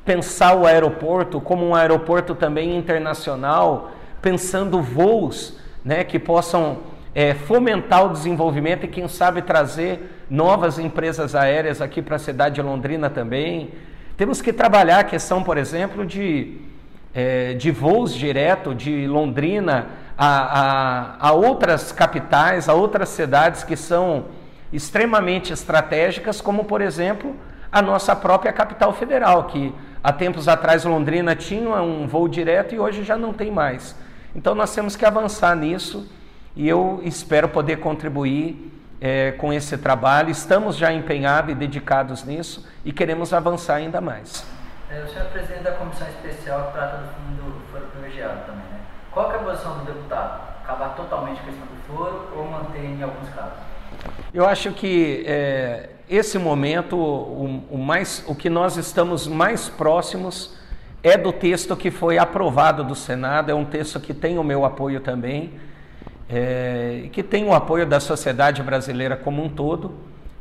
pensar 0.03 0.55
o 0.55 0.65
aeroporto 0.65 1.41
como 1.41 1.67
um 1.67 1.75
aeroporto 1.75 2.35
também 2.35 2.77
internacional, 2.77 3.91
pensando 4.21 4.81
voos 4.81 5.57
né, 5.83 6.03
que 6.03 6.19
possam 6.19 6.79
é, 7.13 7.33
fomentar 7.33 8.05
o 8.05 8.09
desenvolvimento 8.09 8.85
e 8.85 8.89
quem 8.89 9.07
sabe 9.07 9.41
trazer 9.41 10.25
novas 10.29 10.77
empresas 10.77 11.33
aéreas 11.33 11.81
aqui 11.81 12.01
para 12.01 12.17
a 12.17 12.19
cidade 12.19 12.55
de 12.55 12.61
Londrina 12.61 13.09
também. 13.09 13.71
Temos 14.17 14.41
que 14.41 14.51
trabalhar 14.51 14.99
a 14.99 15.03
questão, 15.03 15.43
por 15.43 15.57
exemplo, 15.57 16.05
de, 16.05 16.57
é, 17.13 17.53
de 17.53 17.71
voos 17.71 18.13
direto 18.13 18.73
de 18.73 19.07
Londrina 19.07 19.87
a, 20.17 21.19
a, 21.19 21.29
a 21.29 21.31
outras 21.33 21.91
capitais, 21.91 22.69
a 22.69 22.73
outras 22.73 23.09
cidades 23.09 23.63
que 23.63 23.75
são 23.75 24.25
extremamente 24.71 25.53
estratégicas, 25.53 26.41
como, 26.41 26.65
por 26.65 26.81
exemplo, 26.81 27.35
a 27.71 27.81
nossa 27.81 28.15
própria 28.15 28.53
capital 28.53 28.93
federal, 28.93 29.45
que 29.45 29.73
há 30.03 30.13
tempos 30.13 30.47
atrás 30.47 30.85
Londrina 30.85 31.35
tinha 31.35 31.81
um 31.81 32.07
voo 32.07 32.27
direto 32.27 32.73
e 32.73 32.79
hoje 32.79 33.03
já 33.03 33.17
não 33.17 33.33
tem 33.33 33.51
mais. 33.51 33.95
Então 34.33 34.55
nós 34.55 34.73
temos 34.73 34.95
que 34.95 35.05
avançar 35.05 35.55
nisso 35.55 36.09
e 36.55 36.67
eu 36.67 37.01
espero 37.03 37.49
poder 37.49 37.77
contribuir 37.77 38.71
é, 38.99 39.31
com 39.33 39.51
esse 39.51 39.77
trabalho. 39.77 40.29
Estamos 40.29 40.77
já 40.77 40.91
empenhados 40.91 41.51
e 41.51 41.55
dedicados 41.55 42.23
nisso 42.23 42.67
e 42.83 42.91
queremos 42.91 43.33
avançar 43.33 43.75
ainda 43.75 43.99
mais. 43.99 44.45
É, 44.89 45.01
o 45.03 45.07
senhor 45.07 45.25
é 45.25 45.29
presidente 45.29 45.63
da 45.63 45.71
comissão 45.71 46.07
especial 46.07 46.67
que 46.67 46.73
trata 46.73 46.97
do 46.97 47.07
fundo 47.07 47.61
privilegiado 47.91 48.45
também, 48.45 48.65
né? 48.71 48.74
Qual 49.15 49.31
é 49.31 49.35
a 49.35 49.39
posição 49.39 49.79
do 49.79 49.85
deputado? 49.85 50.41
Acabar 50.63 50.89
totalmente 50.89 51.39
a 51.39 51.43
questão 51.43 51.65
do 51.65 51.81
foro 51.87 52.27
ou 52.35 52.47
manter 52.47 52.85
em 52.85 53.01
alguns 53.01 53.29
casos? 53.29 53.57
Eu 54.31 54.45
acho 54.45 54.71
que 54.73 55.23
é, 55.25 55.89
esse 56.07 56.37
momento, 56.37 56.95
o, 56.95 57.63
o, 57.71 57.77
mais, 57.79 58.23
o 58.27 58.35
que 58.35 58.51
nós 58.51 58.77
estamos 58.77 59.25
mais 59.25 59.67
próximos 59.67 60.55
é 61.01 61.17
do 61.17 61.33
texto 61.33 61.75
que 61.75 61.89
foi 61.89 62.19
aprovado 62.19 62.83
do 62.83 62.93
Senado, 62.93 63.49
é 63.49 63.55
um 63.55 63.65
texto 63.65 63.99
que 63.99 64.13
tem 64.13 64.37
o 64.37 64.43
meu 64.43 64.63
apoio 64.63 64.99
também 64.99 65.59
é, 66.29 67.07
que 67.11 67.23
tem 67.23 67.45
o 67.45 67.53
apoio 67.53 67.85
da 67.85 67.99
sociedade 67.99 68.61
brasileira 68.63 69.15
como 69.15 69.43
um 69.43 69.49
todo, 69.49 69.93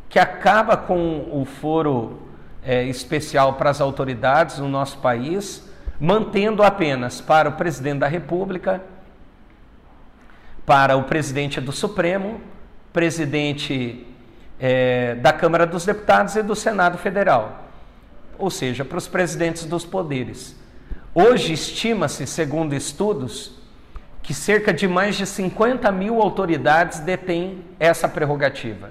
que 0.08 0.18
acaba 0.18 0.76
com 0.76 1.28
o 1.30 1.44
foro 1.44 2.22
é, 2.64 2.84
especial 2.84 3.54
para 3.54 3.70
as 3.70 3.80
autoridades 3.80 4.58
no 4.58 4.68
nosso 4.68 4.98
país, 4.98 5.68
mantendo 6.00 6.62
apenas 6.62 7.20
para 7.20 7.48
o 7.48 7.52
presidente 7.52 7.98
da 7.98 8.08
República, 8.08 8.82
para 10.66 10.96
o 10.96 11.04
presidente 11.04 11.60
do 11.60 11.72
Supremo, 11.72 12.40
presidente 12.92 14.06
é, 14.58 15.14
da 15.16 15.32
Câmara 15.32 15.66
dos 15.66 15.84
Deputados 15.84 16.36
e 16.36 16.42
do 16.42 16.54
Senado 16.54 16.98
Federal, 16.98 17.64
ou 18.38 18.50
seja, 18.50 18.84
para 18.84 18.98
os 18.98 19.06
presidentes 19.06 19.64
dos 19.64 19.84
poderes. 19.84 20.56
Hoje 21.14 21.52
estima-se, 21.52 22.26
segundo 22.26 22.74
estudos, 22.74 23.52
que 24.22 24.32
cerca 24.32 24.72
de 24.72 24.88
mais 24.88 25.16
de 25.16 25.26
50 25.26 25.92
mil 25.92 26.20
autoridades 26.20 26.98
detêm 27.00 27.62
essa 27.78 28.08
prerrogativa. 28.08 28.90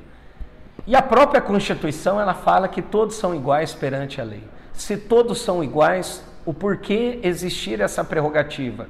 E 0.86 0.96
a 0.96 1.02
própria 1.02 1.42
Constituição 1.42 2.20
ela 2.22 2.34
fala 2.34 2.68
que 2.68 2.82
todos 2.82 3.16
são 3.16 3.34
iguais 3.34 3.74
perante 3.74 4.22
a 4.22 4.24
lei. 4.24 4.44
Se 4.74 4.96
todos 4.96 5.42
são 5.42 5.64
iguais, 5.64 6.24
o 6.46 6.54
porquê 6.54 7.20
existir 7.24 7.82
essa 7.82 8.04
prerrogativa? 8.04 8.88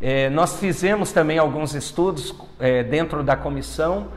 É, 0.00 0.30
nós 0.30 0.58
fizemos 0.58 1.12
também 1.12 1.38
alguns 1.38 1.74
estudos 1.74 2.34
é, 2.60 2.82
dentro 2.84 3.22
da 3.22 3.36
comissão, 3.36 4.08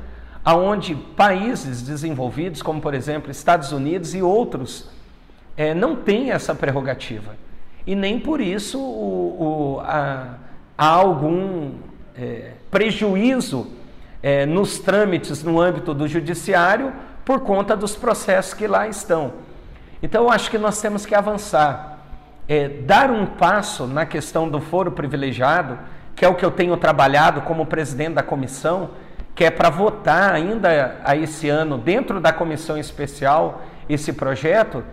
aonde 0.46 0.96
países 0.96 1.82
desenvolvidos, 1.82 2.62
como 2.62 2.82
por 2.82 2.94
exemplo 2.94 3.32
Estados 3.32 3.72
Unidos 3.72 4.14
e 4.14 4.22
outros, 4.22 4.90
é, 5.58 5.74
não 5.74 5.96
têm 5.96 6.32
essa 6.32 6.54
prerrogativa. 6.54 7.36
E 7.86 7.96
nem 7.96 8.20
por 8.20 8.40
isso 8.40 8.80
o, 8.80 9.78
o, 9.78 9.80
a, 9.82 10.36
há 10.78 10.88
algum 10.88 11.72
é, 12.16 12.52
prejuízo 12.70 13.68
é, 14.22 14.46
nos 14.46 14.80
trâmites 14.80 15.44
no 15.44 15.60
âmbito 15.60 15.94
do 15.94 16.08
judiciário 16.08 16.94
por 17.26 17.42
conta 17.42 17.76
dos 17.76 17.96
processos 17.96 18.54
que 18.54 18.68
lá 18.68 18.88
estão. 18.88 19.34
Então, 20.02 20.24
eu 20.24 20.32
acho 20.32 20.50
que 20.50 20.58
nós 20.58 20.82
temos 20.82 21.06
que 21.06 21.14
avançar, 21.14 22.01
é, 22.48 22.68
dar 22.68 23.10
um 23.10 23.26
passo 23.26 23.88
na 23.88 24.06
questão 24.06 24.50
do 24.50 24.60
foro 24.60 24.92
privilegiado, 24.92 25.78
que 26.16 26.26
é 26.26 26.28
o 26.28 26.36
que 26.36 26.46
eu 26.46 26.52
tenho 26.52 26.76
trabalhado 26.78 27.42
como 27.42 27.66
presidente 27.66 28.14
da 28.14 28.24
comissão, 28.24 28.92
que 29.34 29.44
é 29.44 29.50
para 29.50 29.70
votar 29.70 30.34
ainda 30.34 31.00
a 31.04 31.16
esse 31.16 31.50
ano, 31.50 31.78
dentro 31.78 32.20
da 32.20 32.34
comissão 32.34 32.78
especial, 32.78 33.62
esse 33.90 34.14
projeto, 34.14 34.84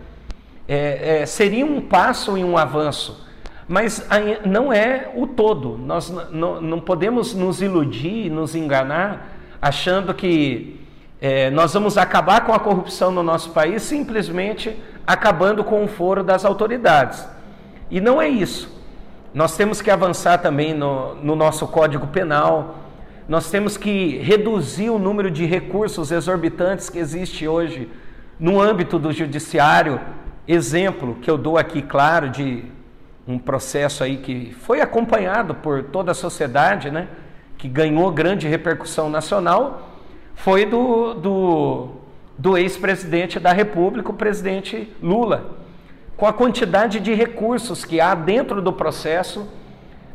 é, 0.66 1.20
é, 1.20 1.26
seria 1.26 1.64
um 1.66 1.80
passo 1.80 2.36
e 2.38 2.44
um 2.44 2.56
avanço 2.56 3.28
mas 3.68 4.08
não 4.46 4.72
é 4.72 5.10
o 5.14 5.26
todo. 5.26 5.76
Nós 5.76 6.10
não 6.32 6.80
podemos 6.80 7.34
nos 7.34 7.60
iludir, 7.60 8.30
nos 8.30 8.54
enganar, 8.54 9.28
achando 9.60 10.14
que 10.14 10.80
é, 11.20 11.50
nós 11.50 11.74
vamos 11.74 11.98
acabar 11.98 12.46
com 12.46 12.54
a 12.54 12.58
corrupção 12.58 13.10
no 13.10 13.22
nosso 13.22 13.50
país 13.50 13.82
simplesmente 13.82 14.74
acabando 15.06 15.62
com 15.62 15.84
o 15.84 15.88
foro 15.88 16.24
das 16.24 16.46
autoridades. 16.46 17.28
E 17.90 18.00
não 18.00 18.20
é 18.20 18.28
isso. 18.28 18.76
Nós 19.32 19.56
temos 19.56 19.80
que 19.80 19.90
avançar 19.90 20.38
também 20.38 20.74
no, 20.74 21.14
no 21.16 21.36
nosso 21.36 21.66
Código 21.66 22.06
Penal, 22.06 22.76
nós 23.28 23.50
temos 23.50 23.76
que 23.76 24.16
reduzir 24.18 24.88
o 24.88 24.98
número 24.98 25.30
de 25.30 25.44
recursos 25.44 26.10
exorbitantes 26.10 26.88
que 26.88 26.98
existe 26.98 27.46
hoje 27.46 27.86
no 28.40 28.58
âmbito 28.58 28.98
do 28.98 29.12
judiciário. 29.12 30.00
Exemplo 30.46 31.16
que 31.20 31.30
eu 31.30 31.36
dou 31.36 31.58
aqui, 31.58 31.82
claro, 31.82 32.30
de 32.30 32.64
um 33.26 33.38
processo 33.38 34.02
aí 34.02 34.16
que 34.16 34.56
foi 34.62 34.80
acompanhado 34.80 35.54
por 35.54 35.82
toda 35.82 36.12
a 36.12 36.14
sociedade, 36.14 36.90
né? 36.90 37.08
que 37.58 37.68
ganhou 37.68 38.10
grande 38.10 38.48
repercussão 38.48 39.10
nacional, 39.10 39.90
foi 40.34 40.64
do, 40.64 41.12
do, 41.12 41.88
do 42.38 42.56
ex-presidente 42.56 43.38
da 43.38 43.52
República, 43.52 44.10
o 44.10 44.14
presidente 44.14 44.90
Lula. 45.02 45.58
Com 46.18 46.26
a 46.26 46.32
quantidade 46.32 46.98
de 46.98 47.14
recursos 47.14 47.84
que 47.84 48.00
há 48.00 48.12
dentro 48.14 48.60
do 48.60 48.72
processo, 48.72 49.48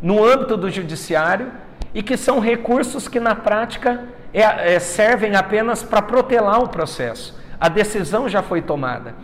no 0.01 0.23
âmbito 0.23 0.57
do 0.57 0.69
judiciário, 0.69 1.49
e 1.93 2.03
que 2.03 2.17
são 2.17 2.41
recursos 2.41 3.07
que 3.07 3.21
na 3.21 3.33
prática 3.33 4.03
é, 4.33 4.75
é, 4.75 4.79
servem 4.79 5.33
apenas 5.33 5.81
para 5.81 6.01
protelar 6.01 6.61
o 6.61 6.67
processo. 6.67 7.39
A 7.57 7.69
decisão 7.69 8.27
já 8.27 8.43
foi 8.43 8.61
tomada. 8.61 9.15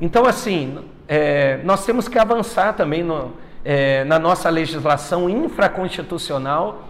Então, 0.00 0.26
assim, 0.26 0.84
é, 1.06 1.60
nós 1.62 1.86
temos 1.86 2.08
que 2.08 2.18
avançar 2.18 2.72
também 2.72 3.04
no, 3.04 3.34
é, 3.64 4.02
na 4.02 4.18
nossa 4.18 4.50
legislação 4.50 5.30
infraconstitucional 5.30 6.88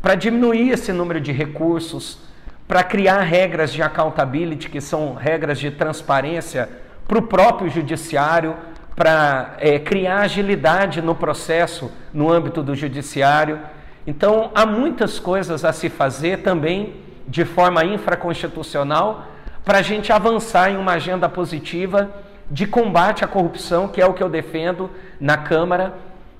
para 0.00 0.14
diminuir 0.14 0.70
esse 0.70 0.90
número 0.90 1.20
de 1.20 1.32
recursos, 1.32 2.18
para 2.66 2.82
criar 2.82 3.20
regras 3.20 3.74
de 3.74 3.82
accountability, 3.82 4.70
que 4.70 4.80
são 4.80 5.12
regras 5.12 5.58
de 5.58 5.70
transparência 5.70 6.82
para 7.06 7.18
o 7.18 7.22
próprio 7.22 7.70
judiciário, 7.70 8.54
para 8.96 9.54
é, 9.58 9.78
criar 9.78 10.20
agilidade 10.20 11.02
no 11.02 11.14
processo 11.14 11.90
no 12.12 12.32
âmbito 12.32 12.62
do 12.62 12.74
judiciário. 12.74 13.58
Então, 14.06 14.50
há 14.54 14.64
muitas 14.64 15.18
coisas 15.18 15.64
a 15.64 15.72
se 15.72 15.88
fazer 15.88 16.42
também 16.42 16.94
de 17.26 17.44
forma 17.44 17.84
infraconstitucional 17.84 19.26
para 19.64 19.78
a 19.78 19.82
gente 19.82 20.12
avançar 20.12 20.70
em 20.70 20.76
uma 20.76 20.92
agenda 20.92 21.28
positiva 21.28 22.10
de 22.50 22.66
combate 22.66 23.24
à 23.24 23.26
corrupção, 23.26 23.88
que 23.88 24.00
é 24.00 24.06
o 24.06 24.12
que 24.12 24.22
eu 24.22 24.28
defendo 24.28 24.90
na 25.18 25.36
Câmara. 25.36 25.94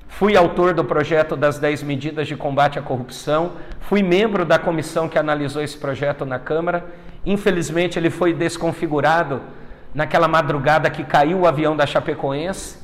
Fui 0.07 0.37
autor 0.37 0.75
do 0.75 0.85
projeto 0.85 1.35
das 1.35 1.59
10 1.59 1.83
medidas 1.83 2.29
de 2.29 2.37
combate 2.37 2.79
à 2.79 2.83
corrupção, 2.83 3.53
fui 3.81 4.03
membro 4.03 4.45
da 4.45 4.59
comissão 4.59 5.09
que 5.09 5.19
analisou 5.19 5.63
esse 5.63 5.77
projeto 5.77 6.25
na 6.25 6.39
Câmara. 6.39 6.85
Infelizmente, 7.25 7.99
ele 7.99 8.11
foi 8.11 8.33
desconfigurado 8.33 9.41
naquela 9.95 10.27
madrugada 10.27 10.91
que 10.91 11.05
caiu 11.05 11.41
o 11.41 11.47
avião 11.47 11.77
da 11.77 11.87
Chapecoense 11.87 12.79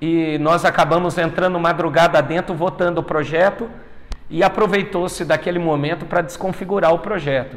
e 0.00 0.38
nós 0.38 0.64
acabamos 0.64 1.16
entrando 1.18 1.58
madrugada 1.60 2.20
dentro, 2.20 2.54
votando 2.54 3.00
o 3.00 3.04
projeto 3.04 3.70
e 4.28 4.42
aproveitou-se 4.42 5.24
daquele 5.24 5.58
momento 5.58 6.06
para 6.06 6.22
desconfigurar 6.22 6.92
o 6.92 6.98
projeto. 6.98 7.56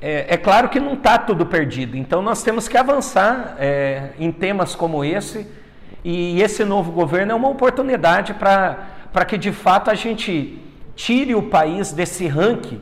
É, 0.00 0.34
é, 0.34 0.36
claro 0.36 0.68
que 0.68 0.78
não 0.78 0.94
está 0.94 1.18
tudo 1.18 1.46
perdido, 1.46 1.96
então 1.96 2.22
nós 2.22 2.42
temos 2.42 2.68
que 2.68 2.76
avançar 2.76 3.56
é, 3.58 4.10
em 4.18 4.30
temas 4.30 4.74
como 4.74 5.04
esse, 5.04 5.46
e 6.04 6.40
esse 6.42 6.64
novo 6.64 6.92
governo 6.92 7.32
é 7.32 7.34
uma 7.34 7.48
oportunidade 7.48 8.34
para 8.34 9.24
que 9.26 9.38
de 9.38 9.50
fato 9.52 9.90
a 9.90 9.94
gente 9.94 10.58
tire 10.94 11.34
o 11.34 11.44
país 11.44 11.92
desse 11.92 12.26
ranking 12.26 12.80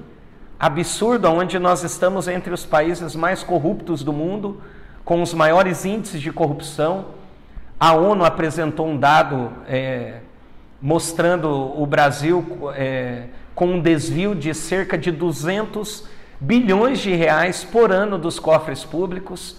absurdo 0.62 1.28
onde 1.28 1.58
nós 1.58 1.82
estamos 1.82 2.28
entre 2.28 2.54
os 2.54 2.64
países 2.64 3.16
mais 3.16 3.42
corruptos 3.42 4.04
do 4.04 4.12
mundo, 4.12 4.62
com 5.04 5.20
os 5.20 5.34
maiores 5.34 5.84
índices 5.84 6.20
de 6.20 6.30
corrupção. 6.30 7.06
A 7.80 7.94
ONU 7.94 8.24
apresentou 8.24 8.86
um 8.86 8.96
dado 8.96 9.50
é, 9.66 10.20
mostrando 10.80 11.48
o 11.50 11.84
Brasil 11.84 12.46
é, 12.76 13.24
com 13.56 13.66
um 13.66 13.80
desvio 13.80 14.36
de 14.36 14.54
cerca 14.54 14.96
de 14.96 15.10
200 15.10 16.06
bilhões 16.38 17.00
de 17.00 17.12
reais 17.12 17.64
por 17.64 17.90
ano 17.90 18.16
dos 18.16 18.38
cofres 18.38 18.84
públicos. 18.84 19.56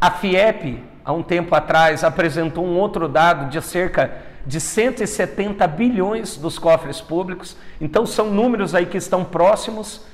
A 0.00 0.12
FIEP, 0.12 0.80
há 1.04 1.12
um 1.12 1.24
tempo 1.24 1.56
atrás, 1.56 2.04
apresentou 2.04 2.64
um 2.64 2.78
outro 2.78 3.08
dado 3.08 3.50
de 3.50 3.60
cerca 3.60 4.12
de 4.46 4.60
170 4.60 5.66
bilhões 5.66 6.36
dos 6.36 6.56
cofres 6.56 7.00
públicos. 7.00 7.56
Então, 7.80 8.06
são 8.06 8.30
números 8.30 8.76
aí 8.76 8.86
que 8.86 8.96
estão 8.96 9.24
próximos 9.24 10.08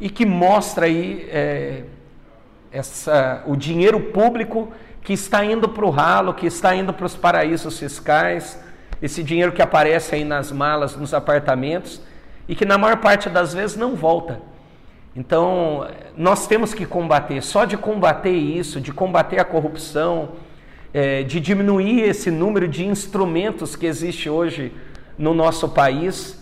e 0.00 0.08
que 0.08 0.24
mostra 0.24 0.86
aí 0.86 1.28
é, 1.30 1.82
essa, 2.70 3.42
o 3.46 3.56
dinheiro 3.56 4.00
público 4.00 4.72
que 5.02 5.12
está 5.12 5.44
indo 5.44 5.68
para 5.68 5.84
o 5.84 5.90
ralo, 5.90 6.34
que 6.34 6.46
está 6.46 6.74
indo 6.74 6.92
para 6.92 7.06
os 7.06 7.16
paraísos 7.16 7.78
fiscais, 7.78 8.62
esse 9.00 9.22
dinheiro 9.22 9.52
que 9.52 9.62
aparece 9.62 10.14
aí 10.14 10.24
nas 10.24 10.52
malas, 10.52 10.96
nos 10.96 11.14
apartamentos, 11.14 12.00
e 12.48 12.54
que 12.54 12.64
na 12.64 12.78
maior 12.78 12.98
parte 12.98 13.28
das 13.28 13.54
vezes 13.54 13.76
não 13.76 13.94
volta. 13.94 14.40
Então, 15.14 15.86
nós 16.16 16.46
temos 16.46 16.72
que 16.72 16.86
combater, 16.86 17.42
só 17.42 17.64
de 17.64 17.76
combater 17.76 18.32
isso, 18.32 18.80
de 18.80 18.92
combater 18.92 19.40
a 19.40 19.44
corrupção, 19.44 20.30
é, 20.92 21.22
de 21.22 21.40
diminuir 21.40 22.02
esse 22.02 22.30
número 22.30 22.68
de 22.68 22.86
instrumentos 22.86 23.76
que 23.76 23.86
existe 23.86 24.30
hoje 24.30 24.72
no 25.18 25.34
nosso 25.34 25.68
país, 25.68 26.40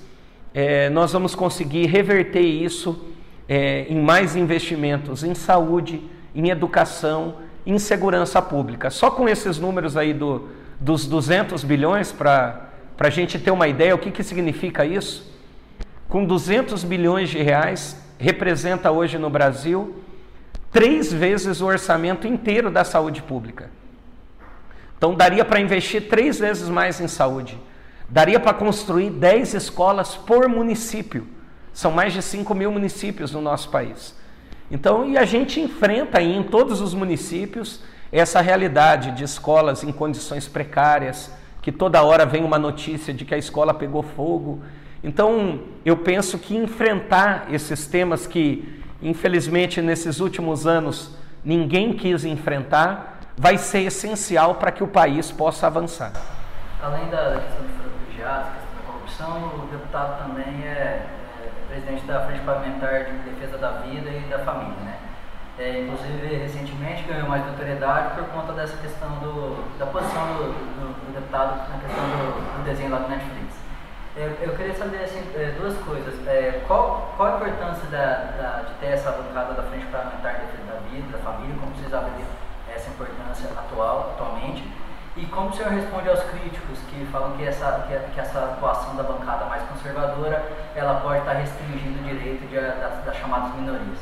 é, 0.53 0.88
nós 0.90 1.12
vamos 1.12 1.35
conseguir 1.35 1.87
reverter 1.87 2.40
isso 2.40 3.15
é, 3.49 3.87
em 3.89 4.01
mais 4.01 4.37
investimentos 4.37 5.23
em 5.23 5.35
saúde, 5.35 6.03
em 6.35 6.51
educação, 6.51 7.37
em 7.65 7.79
segurança 7.79 8.41
pública. 8.43 8.91
Só 8.91 9.11
com 9.11 9.29
esses 9.29 9.59
números 9.59 9.97
aí 9.97 10.13
do, 10.13 10.49
dos 10.81 11.07
200 11.07 11.65
bilhões, 11.65 12.13
para 12.13 12.71
a 12.99 13.11
gente 13.11 13.39
ter 13.39 13.51
uma 13.51 13.69
ideia 13.69 13.95
o 13.95 13.99
que, 13.99 14.11
que 14.11 14.23
significa 14.23 14.85
isso, 14.85 15.35
com 16.09 16.25
200 16.25 16.85
bilhões 16.85 17.29
de 17.29 17.43
reais, 17.43 18.01
representa 18.19 18.91
hoje 18.91 19.19
no 19.19 19.29
Brasil 19.29 20.03
três 20.71 21.13
vezes 21.13 21.61
o 21.61 21.67
orçamento 21.67 22.27
inteiro 22.27 22.71
da 22.71 22.85
saúde 22.85 23.23
pública. 23.23 23.71
Então 24.97 25.15
daria 25.15 25.45
para 25.45 25.61
investir 25.61 26.09
três 26.09 26.39
vezes 26.39 26.69
mais 26.69 27.01
em 27.01 27.09
saúde. 27.09 27.59
Daria 28.09 28.39
para 28.39 28.55
construir 28.55 29.11
10 29.11 29.55
escolas 29.55 30.15
por 30.15 30.49
município. 30.49 31.27
São 31.77 31.91
mais 31.91 32.15
de 32.15 32.23
5 32.23 32.55
mil 32.55 32.73
municípios 32.73 33.33
no 33.33 33.43
nosso 33.43 33.69
país. 33.69 34.17
Então, 34.71 35.07
e 35.07 35.19
a 35.19 35.27
gente 35.27 35.61
enfrenta 35.61 36.21
aí 36.21 36.35
em 36.35 36.43
todos 36.43 36.81
os 36.81 36.95
municípios 36.95 37.83
essa 38.11 38.41
realidade 38.41 39.11
de 39.11 39.23
escolas 39.23 39.85
em 39.85 39.93
condições 39.93 40.49
precárias, 40.49 41.31
que 41.61 41.71
toda 41.71 42.03
hora 42.03 42.25
vem 42.25 42.43
uma 42.43 42.59
notícia 42.59 43.12
de 43.12 43.27
que 43.27 43.35
a 43.35 43.37
escola 43.37 43.75
pegou 43.75 44.03
fogo. 44.03 44.62
Então, 45.05 45.61
eu 45.85 45.99
penso 45.99 46.39
que 46.39 46.57
enfrentar 46.57 47.49
esses 47.51 47.87
temas 47.87 48.27
que, 48.27 48.83
infelizmente, 49.03 49.83
nesses 49.83 50.19
últimos 50.19 50.67
anos 50.67 51.15
ninguém 51.45 51.93
quis 51.93 52.25
enfrentar, 52.25 53.21
vai 53.37 53.59
ser 53.59 53.83
essencial 53.83 54.55
para 54.55 54.73
que 54.73 54.83
o 54.83 54.89
país 54.89 55.31
possa 55.31 55.67
avançar. 55.67 56.12
Além 56.83 57.11
da 57.11 57.39
questão 57.39 57.67
dos 57.67 57.77
refugiados, 57.85 58.49
questão 58.55 58.73
da 58.79 58.83
corrupção, 58.87 59.62
o 59.62 59.69
deputado 59.71 60.27
também 60.27 60.65
é, 60.65 61.07
é 61.12 61.15
presidente 61.87 62.07
da 62.07 62.27
Frente 62.27 62.40
Parlamentar 62.40 63.05
de 63.05 63.12
Defesa 63.31 63.59
da 63.59 63.70
Vida 63.83 64.11
e 64.11 64.27
da 64.29 64.40
Família, 64.40 64.75
né? 64.85 64.99
É, 65.59 65.83
inclusive, 65.83 66.37
recentemente 66.37 67.05
ganhou 67.05 67.29
mais 67.29 67.46
notoriedade 67.46 68.14
por 68.16 68.25
conta 68.29 68.53
dessa 68.53 68.77
questão 68.77 69.09
do, 69.20 69.79
da 69.79 69.87
posição 69.87 70.27
do, 70.35 70.53
do, 70.53 71.07
do 71.07 71.14
deputado 71.14 71.57
na 71.70 71.79
questão 71.79 72.05
do, 72.05 72.59
do, 72.59 72.64
desenho 72.64 72.90
lá 72.90 72.99
do 72.99 73.09
Netflix. 73.09 73.55
Eu, 74.16 74.37
eu 74.42 74.57
queria 74.57 74.75
saber 74.75 75.05
assim, 75.05 75.22
é, 75.35 75.55
duas 75.59 75.79
coisas. 75.79 76.14
É, 76.27 76.62
qual, 76.66 77.14
qual 77.16 77.29
a 77.29 77.37
importância 77.37 77.88
da, 77.88 78.14
da, 78.37 78.62
de 78.68 78.75
ter 78.81 78.87
essa 78.87 79.12
bancada 79.12 79.55
da 79.55 79.62
Frente 79.62 79.87
Parlamentar 79.87 80.35
de 80.35 80.40
Defesa 80.46 80.64
da 80.72 80.81
Vida, 80.90 81.16
da 81.16 81.18
Família, 81.18 81.57
como 81.59 81.75
vocês 81.75 81.94
avaliam 81.94 82.29
essa 82.75 82.90
importância 82.90 83.49
atual, 83.57 84.12
atualmente? 84.14 84.65
E 85.16 85.24
como 85.26 85.48
o 85.48 85.52
senhor 85.55 85.72
responde 85.72 86.11
aos 86.11 86.20
críticos 86.24 86.79
que 86.90 87.07
falam 87.07 87.35
que 87.38 87.44
essa, 87.44 87.87
que, 87.88 88.20
essa 88.20 88.38
atuação 88.38 88.94
da 88.96 89.02
bancada 89.02 89.46
mais 89.46 89.62
conservadora 89.62 90.44
ela 90.74 91.00
pode 91.00 91.20
estar 91.20 91.33
restringindo 91.33 92.00
o 92.00 92.02
direito 92.02 92.46
de, 92.46 92.55
das, 92.55 93.02
das 93.02 93.16
chamadas 93.16 93.55
minorias? 93.55 93.98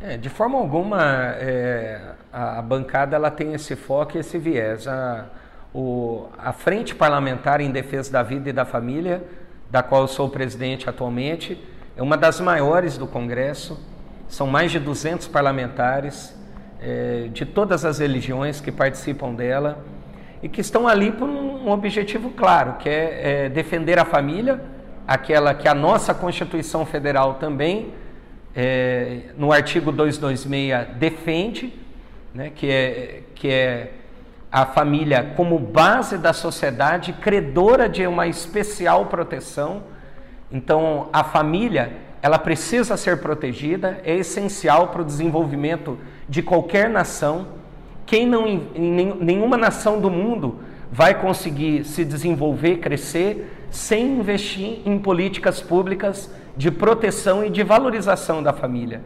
É, 0.00 0.16
de 0.16 0.30
forma 0.30 0.56
alguma, 0.58 1.02
é, 1.38 2.00
a, 2.32 2.58
a, 2.58 2.62
bancada 2.62 3.16
ela 3.16 3.30
tem 3.30 3.52
esse 3.52 3.76
foco 3.76 4.16
e 4.16 4.20
esse 4.20 4.38
viés. 4.38 4.88
A, 4.88 5.26
o, 5.74 6.26
a 6.38 6.54
Frente 6.54 6.94
Parlamentar 6.94 7.60
em 7.60 7.70
Defesa 7.70 8.10
da 8.10 8.22
Vida 8.22 8.48
e 8.48 8.52
da 8.52 8.64
Família, 8.64 9.22
da 9.70 9.82
qual 9.82 10.02
eu 10.02 10.08
sou 10.08 10.30
presidente 10.30 10.88
atualmente, 10.88 11.62
é 11.94 12.02
uma 12.02 12.16
das 12.16 12.40
maiores 12.40 12.96
do 12.96 13.06
Congresso. 13.06 13.78
São 14.26 14.46
mais 14.46 14.72
de 14.72 14.78
200 14.78 15.28
parlamentares 15.28 16.34
é, 16.80 17.28
de 17.30 17.44
todas 17.44 17.84
as 17.84 17.98
religiões 17.98 18.58
que 18.58 18.72
participam 18.72 19.34
dela 19.34 19.84
e 20.46 20.48
que 20.48 20.60
estão 20.60 20.86
ali 20.86 21.10
por 21.10 21.28
um, 21.28 21.68
objetivo 21.70 22.30
claro, 22.30 22.74
que 22.74 22.88
é, 22.88 23.46
é 23.46 23.48
defender 23.48 23.98
a 23.98 24.04
família, 24.04 24.62
aquela 25.04 25.52
que 25.52 25.66
a 25.66 25.74
nossa 25.74 26.14
Constituição 26.14 26.86
Federal 26.86 27.34
também 27.34 27.92
é, 28.54 29.22
no 29.36 29.50
artigo 29.50 29.90
226 29.90 30.96
defende, 30.98 31.74
né, 32.32 32.52
que, 32.54 32.70
é, 32.70 33.22
que 33.34 33.48
é 33.48 33.90
a 34.52 34.64
família 34.64 35.32
como 35.36 35.58
base 35.58 36.16
da 36.16 36.32
sociedade, 36.32 37.12
credora 37.14 37.88
de 37.88 38.06
uma 38.06 38.28
especial 38.28 39.06
proteção. 39.06 39.82
Então, 40.52 41.08
a 41.12 41.24
família 41.24 41.90
ela 42.22 42.38
precisa 42.38 42.96
ser 42.96 43.20
protegida, 43.20 44.00
é 44.04 44.14
essencial 44.14 44.90
para 44.90 45.02
o 45.02 45.04
desenvolvimento 45.04 45.98
de 46.28 46.40
qualquer 46.40 46.88
nação. 46.88 47.48
Quem 48.06 48.26
não, 48.26 48.46
nenhuma 49.20 49.56
nação 49.56 50.00
do 50.00 50.08
mundo 50.08 50.60
vai 50.90 51.20
conseguir 51.20 51.84
se 51.84 52.04
desenvolver, 52.04 52.78
crescer, 52.78 53.52
sem 53.70 54.18
investir 54.18 54.80
em 54.86 54.98
políticas 54.98 55.60
públicas 55.60 56.30
de 56.56 56.70
proteção 56.70 57.44
e 57.44 57.50
de 57.50 57.62
valorização 57.64 58.42
da 58.42 58.52
família. 58.52 59.02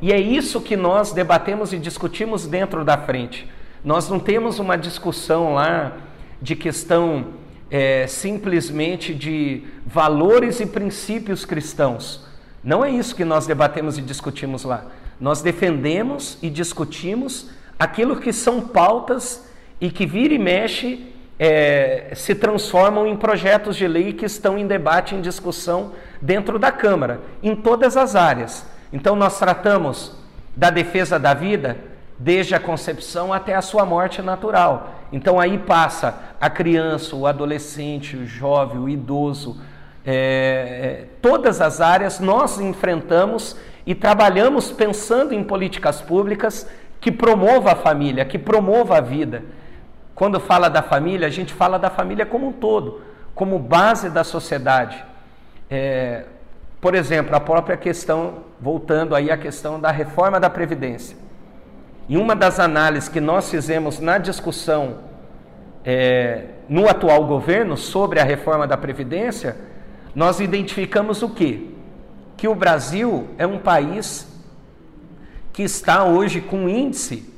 E 0.00 0.12
é 0.12 0.18
isso 0.18 0.60
que 0.60 0.76
nós 0.76 1.12
debatemos 1.12 1.72
e 1.72 1.78
discutimos 1.78 2.46
dentro 2.46 2.84
da 2.84 2.96
frente. 2.96 3.48
Nós 3.84 4.08
não 4.08 4.20
temos 4.20 4.58
uma 4.58 4.76
discussão 4.76 5.54
lá 5.54 5.96
de 6.40 6.54
questão 6.54 7.26
é, 7.70 8.06
simplesmente 8.06 9.12
de 9.12 9.64
valores 9.84 10.60
e 10.60 10.66
princípios 10.66 11.44
cristãos. 11.44 12.24
Não 12.62 12.84
é 12.84 12.90
isso 12.90 13.14
que 13.14 13.24
nós 13.24 13.46
debatemos 13.46 13.98
e 13.98 14.02
discutimos 14.02 14.64
lá. 14.64 14.86
Nós 15.20 15.42
defendemos 15.42 16.38
e 16.40 16.48
discutimos 16.48 17.50
aquilo 17.78 18.16
que 18.16 18.32
são 18.32 18.60
pautas 18.60 19.48
e 19.80 19.90
que 19.90 20.06
vira 20.06 20.34
e 20.34 20.38
mexe 20.38 21.12
é, 21.38 22.12
se 22.14 22.34
transformam 22.34 23.06
em 23.06 23.16
projetos 23.16 23.76
de 23.76 23.86
lei 23.88 24.12
que 24.12 24.24
estão 24.24 24.56
em 24.56 24.66
debate, 24.66 25.14
em 25.14 25.20
discussão 25.20 25.92
dentro 26.20 26.58
da 26.58 26.70
Câmara, 26.70 27.20
em 27.42 27.56
todas 27.56 27.96
as 27.96 28.14
áreas. 28.14 28.66
Então, 28.92 29.16
nós 29.16 29.38
tratamos 29.38 30.16
da 30.56 30.70
defesa 30.70 31.18
da 31.18 31.34
vida 31.34 31.76
desde 32.18 32.54
a 32.54 32.60
concepção 32.60 33.32
até 33.32 33.54
a 33.56 33.62
sua 33.62 33.84
morte 33.84 34.22
natural. 34.22 34.94
Então, 35.12 35.40
aí 35.40 35.58
passa 35.58 36.18
a 36.40 36.48
criança, 36.48 37.16
o 37.16 37.26
adolescente, 37.26 38.16
o 38.16 38.24
jovem, 38.24 38.78
o 38.78 38.88
idoso, 38.88 39.60
é, 40.06 40.12
é, 40.12 41.06
todas 41.22 41.60
as 41.60 41.80
áreas 41.80 42.20
nós 42.20 42.60
enfrentamos 42.60 43.56
e 43.86 43.94
trabalhamos 43.94 44.70
pensando 44.70 45.32
em 45.32 45.42
políticas 45.42 46.00
públicas 46.00 46.68
que 47.04 47.12
promovam 47.12 47.70
a 47.70 47.76
família, 47.76 48.24
que 48.24 48.38
promovam 48.38 48.96
a 48.96 49.00
vida. 49.02 49.42
Quando 50.14 50.40
fala 50.40 50.70
da 50.70 50.80
família, 50.80 51.26
a 51.26 51.30
gente 51.30 51.52
fala 51.52 51.78
da 51.78 51.90
família 51.90 52.24
como 52.24 52.48
um 52.48 52.52
todo, 52.52 53.02
como 53.34 53.58
base 53.58 54.08
da 54.08 54.24
sociedade. 54.24 55.04
É, 55.68 56.24
por 56.80 56.94
exemplo, 56.94 57.36
a 57.36 57.40
própria 57.40 57.76
questão, 57.76 58.36
voltando 58.58 59.14
aí 59.14 59.30
à 59.30 59.36
questão 59.36 59.78
da 59.78 59.90
reforma 59.90 60.40
da 60.40 60.48
Previdência. 60.48 61.14
Em 62.08 62.16
uma 62.16 62.34
das 62.34 62.58
análises 62.58 63.06
que 63.06 63.20
nós 63.20 63.50
fizemos 63.50 64.00
na 64.00 64.16
discussão 64.16 65.00
é, 65.84 66.44
no 66.70 66.88
atual 66.88 67.26
governo 67.26 67.76
sobre 67.76 68.18
a 68.18 68.24
reforma 68.24 68.66
da 68.66 68.78
Previdência, 68.78 69.58
nós 70.14 70.40
identificamos 70.40 71.22
o 71.22 71.28
quê? 71.28 71.66
Que 72.34 72.48
o 72.48 72.54
Brasil 72.54 73.28
é 73.36 73.46
um 73.46 73.58
país 73.58 74.33
que 75.54 75.62
está 75.62 76.04
hoje 76.04 76.40
com 76.40 76.68
índice 76.68 77.32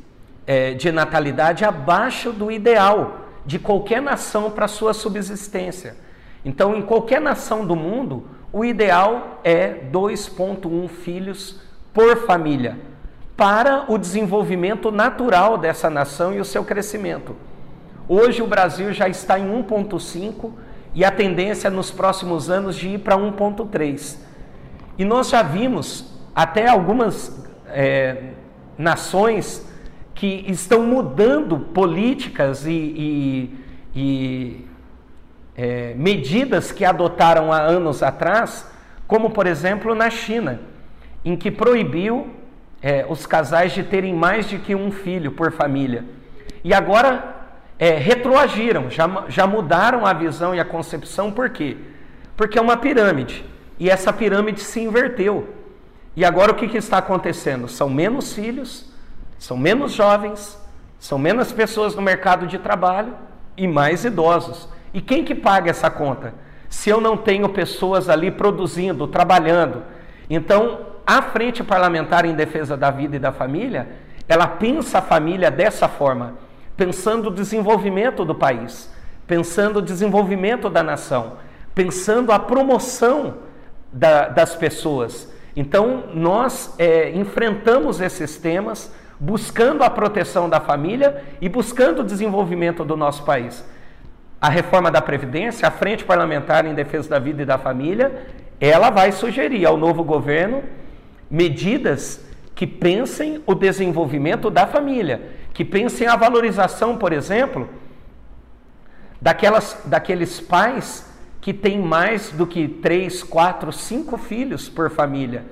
é, 0.46 0.72
de 0.72 0.90
natalidade 0.90 1.66
abaixo 1.66 2.32
do 2.32 2.50
ideal 2.50 3.26
de 3.44 3.58
qualquer 3.58 4.00
nação 4.00 4.50
para 4.50 4.66
sua 4.66 4.94
subsistência. 4.94 5.94
Então, 6.42 6.74
em 6.74 6.80
qualquer 6.80 7.20
nação 7.20 7.66
do 7.66 7.76
mundo, 7.76 8.26
o 8.50 8.64
ideal 8.64 9.40
é 9.44 9.80
2,1 9.92 10.88
filhos 10.88 11.60
por 11.92 12.26
família, 12.26 12.78
para 13.36 13.84
o 13.86 13.98
desenvolvimento 13.98 14.90
natural 14.90 15.58
dessa 15.58 15.90
nação 15.90 16.32
e 16.34 16.40
o 16.40 16.44
seu 16.44 16.64
crescimento. 16.64 17.36
Hoje 18.08 18.40
o 18.40 18.46
Brasil 18.46 18.94
já 18.94 19.08
está 19.10 19.38
em 19.38 19.46
1,5 19.62 20.52
e 20.94 21.04
a 21.04 21.10
tendência 21.10 21.68
nos 21.68 21.90
próximos 21.90 22.48
anos 22.48 22.76
de 22.76 22.88
ir 22.88 22.98
para 23.00 23.18
1,3. 23.18 24.16
E 24.96 25.04
nós 25.04 25.28
já 25.28 25.42
vimos 25.42 26.14
até 26.34 26.66
algumas 26.66 27.45
é, 27.68 28.30
nações 28.78 29.66
que 30.14 30.44
estão 30.48 30.82
mudando 30.82 31.58
políticas 31.58 32.66
e, 32.66 32.70
e, 32.70 33.60
e 33.94 34.66
é, 35.56 35.94
medidas 35.94 36.72
que 36.72 36.84
adotaram 36.84 37.52
há 37.52 37.58
anos 37.60 38.02
atrás, 38.02 38.70
como 39.06 39.30
por 39.30 39.46
exemplo 39.46 39.94
na 39.94 40.10
China, 40.10 40.60
em 41.24 41.36
que 41.36 41.50
proibiu 41.50 42.28
é, 42.82 43.06
os 43.08 43.26
casais 43.26 43.72
de 43.72 43.82
terem 43.82 44.14
mais 44.14 44.48
de 44.48 44.58
que 44.58 44.74
um 44.74 44.90
filho 44.90 45.32
por 45.32 45.52
família. 45.52 46.04
E 46.62 46.72
agora 46.72 47.36
é, 47.78 47.90
retroagiram, 47.90 48.90
já, 48.90 49.24
já 49.28 49.46
mudaram 49.46 50.06
a 50.06 50.12
visão 50.12 50.54
e 50.54 50.60
a 50.60 50.64
concepção, 50.64 51.30
por 51.30 51.50
quê? 51.50 51.76
Porque 52.36 52.58
é 52.58 52.62
uma 52.62 52.76
pirâmide, 52.76 53.44
e 53.78 53.90
essa 53.90 54.12
pirâmide 54.12 54.60
se 54.60 54.80
inverteu. 54.80 55.55
E 56.16 56.24
agora 56.24 56.52
o 56.52 56.54
que, 56.54 56.66
que 56.66 56.78
está 56.78 56.96
acontecendo? 56.96 57.68
São 57.68 57.90
menos 57.90 58.32
filhos, 58.32 58.90
são 59.38 59.56
menos 59.56 59.92
jovens, 59.92 60.58
são 60.98 61.18
menos 61.18 61.52
pessoas 61.52 61.94
no 61.94 62.00
mercado 62.00 62.46
de 62.46 62.58
trabalho 62.58 63.12
e 63.54 63.68
mais 63.68 64.04
idosos. 64.04 64.66
E 64.94 65.02
quem 65.02 65.22
que 65.22 65.34
paga 65.34 65.70
essa 65.70 65.90
conta? 65.90 66.32
Se 66.70 66.88
eu 66.88 67.02
não 67.02 67.18
tenho 67.18 67.48
pessoas 67.50 68.08
ali 68.08 68.30
produzindo, 68.30 69.06
trabalhando. 69.06 69.82
Então, 70.28 70.86
a 71.06 71.20
Frente 71.20 71.62
Parlamentar 71.62 72.24
em 72.24 72.34
Defesa 72.34 72.78
da 72.78 72.90
Vida 72.90 73.16
e 73.16 73.20
da 73.20 73.30
Família, 73.30 73.86
ela 74.26 74.46
pensa 74.46 74.98
a 74.98 75.02
família 75.02 75.50
dessa 75.50 75.86
forma, 75.86 76.34
pensando 76.76 77.28
o 77.28 77.30
desenvolvimento 77.30 78.24
do 78.24 78.34
país, 78.34 78.90
pensando 79.26 79.80
o 79.80 79.82
desenvolvimento 79.82 80.70
da 80.70 80.82
nação, 80.82 81.34
pensando 81.74 82.32
a 82.32 82.38
promoção 82.38 83.34
da, 83.92 84.28
das 84.28 84.56
pessoas. 84.56 85.35
Então, 85.56 86.04
nós 86.12 86.74
é, 86.78 87.10
enfrentamos 87.12 88.00
esses 88.00 88.36
temas 88.36 88.92
buscando 89.18 89.82
a 89.82 89.88
proteção 89.88 90.50
da 90.50 90.60
família 90.60 91.24
e 91.40 91.48
buscando 91.48 92.00
o 92.00 92.04
desenvolvimento 92.04 92.84
do 92.84 92.94
nosso 92.96 93.24
país. 93.24 93.64
A 94.38 94.50
reforma 94.50 94.90
da 94.90 95.00
Previdência, 95.00 95.66
a 95.66 95.70
Frente 95.70 96.04
Parlamentar 96.04 96.66
em 96.66 96.74
Defesa 96.74 97.08
da 97.08 97.18
Vida 97.18 97.42
e 97.42 97.46
da 97.46 97.56
Família, 97.56 98.26
ela 98.60 98.90
vai 98.90 99.10
sugerir 99.12 99.64
ao 99.64 99.78
novo 99.78 100.04
governo 100.04 100.62
medidas 101.30 102.22
que 102.54 102.66
pensem 102.66 103.42
o 103.46 103.54
desenvolvimento 103.54 104.50
da 104.50 104.66
família, 104.66 105.22
que 105.52 105.64
pensem 105.64 106.06
a 106.06 106.16
valorização, 106.16 106.96
por 106.96 107.12
exemplo, 107.12 107.68
daquelas, 109.20 109.82
daqueles 109.86 110.40
pais 110.40 111.06
que 111.46 111.54
têm 111.54 111.78
mais 111.78 112.32
do 112.32 112.44
que 112.44 112.66
três, 112.66 113.22
quatro, 113.22 113.70
cinco 113.72 114.16
filhos 114.16 114.68
por 114.68 114.90
família. 114.90 115.44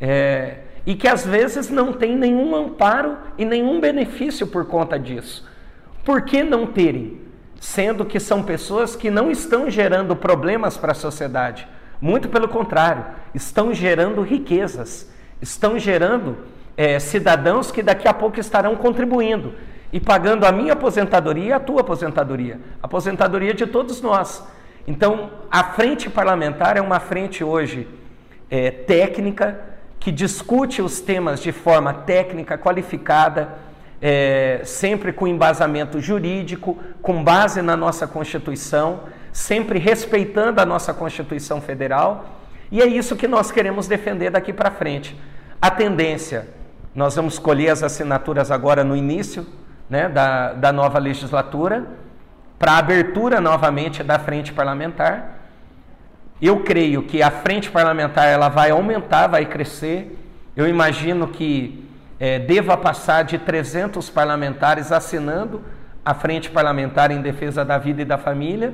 É, 0.00 0.58
e 0.86 0.94
que 0.94 1.08
às 1.08 1.26
vezes 1.26 1.68
não 1.68 1.92
tem 1.92 2.16
nenhum 2.16 2.54
amparo 2.54 3.16
e 3.36 3.44
nenhum 3.44 3.80
benefício 3.80 4.46
por 4.46 4.66
conta 4.66 4.96
disso. 4.96 5.44
Por 6.04 6.22
que 6.22 6.44
não 6.44 6.64
terem? 6.64 7.22
Sendo 7.58 8.04
que 8.04 8.20
são 8.20 8.44
pessoas 8.44 8.94
que 8.94 9.10
não 9.10 9.32
estão 9.32 9.68
gerando 9.68 10.14
problemas 10.14 10.76
para 10.76 10.92
a 10.92 10.94
sociedade. 10.94 11.66
Muito 12.00 12.28
pelo 12.28 12.46
contrário, 12.46 13.04
estão 13.34 13.74
gerando 13.74 14.22
riquezas, 14.22 15.12
estão 15.40 15.76
gerando 15.76 16.38
é, 16.76 17.00
cidadãos 17.00 17.72
que 17.72 17.82
daqui 17.82 18.06
a 18.06 18.14
pouco 18.14 18.38
estarão 18.38 18.76
contribuindo 18.76 19.54
e 19.92 19.98
pagando 19.98 20.46
a 20.46 20.52
minha 20.52 20.74
aposentadoria 20.74 21.46
e 21.46 21.52
a 21.52 21.58
tua 21.58 21.80
aposentadoria, 21.80 22.60
a 22.80 22.86
aposentadoria 22.86 23.52
de 23.52 23.66
todos 23.66 24.00
nós. 24.00 24.46
Então, 24.86 25.30
a 25.50 25.64
frente 25.64 26.10
parlamentar 26.10 26.76
é 26.76 26.80
uma 26.80 26.98
frente 26.98 27.44
hoje 27.44 27.88
é, 28.50 28.70
técnica, 28.70 29.60
que 30.00 30.10
discute 30.10 30.82
os 30.82 31.00
temas 31.00 31.40
de 31.40 31.52
forma 31.52 31.94
técnica, 31.94 32.58
qualificada, 32.58 33.50
é, 34.00 34.60
sempre 34.64 35.12
com 35.12 35.28
embasamento 35.28 36.00
jurídico, 36.00 36.76
com 37.00 37.22
base 37.22 37.62
na 37.62 37.76
nossa 37.76 38.06
Constituição, 38.06 39.04
sempre 39.32 39.78
respeitando 39.78 40.60
a 40.60 40.66
nossa 40.66 40.92
Constituição 40.92 41.60
Federal. 41.60 42.40
E 42.70 42.82
é 42.82 42.86
isso 42.86 43.14
que 43.14 43.28
nós 43.28 43.52
queremos 43.52 43.86
defender 43.86 44.30
daqui 44.30 44.52
para 44.52 44.72
frente. 44.72 45.16
A 45.60 45.70
tendência, 45.70 46.48
nós 46.92 47.14
vamos 47.14 47.38
colher 47.38 47.70
as 47.70 47.84
assinaturas 47.84 48.50
agora 48.50 48.82
no 48.82 48.96
início 48.96 49.46
né, 49.88 50.08
da, 50.08 50.52
da 50.52 50.72
nova 50.72 50.98
legislatura, 50.98 51.86
para 52.62 52.74
a 52.74 52.78
abertura 52.78 53.40
novamente 53.40 54.04
da 54.04 54.20
frente 54.20 54.52
parlamentar. 54.52 55.40
Eu 56.40 56.60
creio 56.60 57.02
que 57.02 57.20
a 57.20 57.28
frente 57.28 57.68
parlamentar 57.68 58.28
ela 58.28 58.48
vai 58.48 58.70
aumentar, 58.70 59.26
vai 59.26 59.44
crescer. 59.44 60.16
Eu 60.54 60.68
imagino 60.68 61.26
que 61.26 61.84
é, 62.20 62.38
deva 62.38 62.76
passar 62.76 63.24
de 63.24 63.36
300 63.36 64.08
parlamentares 64.10 64.92
assinando 64.92 65.60
a 66.04 66.14
frente 66.14 66.50
parlamentar 66.50 67.10
em 67.10 67.20
defesa 67.20 67.64
da 67.64 67.78
vida 67.78 68.02
e 68.02 68.04
da 68.04 68.16
família. 68.16 68.72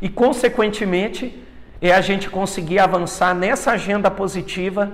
E, 0.00 0.08
consequentemente, 0.08 1.44
é 1.82 1.90
a 1.90 2.00
gente 2.00 2.30
conseguir 2.30 2.78
avançar 2.78 3.34
nessa 3.34 3.72
agenda 3.72 4.08
positiva 4.12 4.92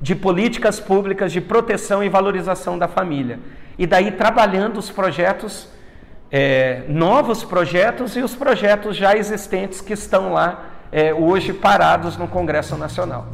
de 0.00 0.16
políticas 0.16 0.80
públicas 0.80 1.30
de 1.30 1.40
proteção 1.40 2.02
e 2.02 2.08
valorização 2.08 2.76
da 2.76 2.88
família. 2.88 3.38
E 3.78 3.86
daí 3.86 4.10
trabalhando 4.10 4.76
os 4.78 4.90
projetos, 4.90 5.68
é, 6.30 6.84
novos 6.88 7.42
projetos 7.42 8.16
e 8.16 8.20
os 8.20 8.34
projetos 8.34 8.96
já 8.96 9.16
existentes 9.16 9.80
que 9.80 9.92
estão 9.92 10.32
lá 10.32 10.66
é, 10.92 11.12
hoje 11.12 11.52
parados 11.52 12.16
no 12.16 12.28
Congresso 12.28 12.76
Nacional. 12.76 13.28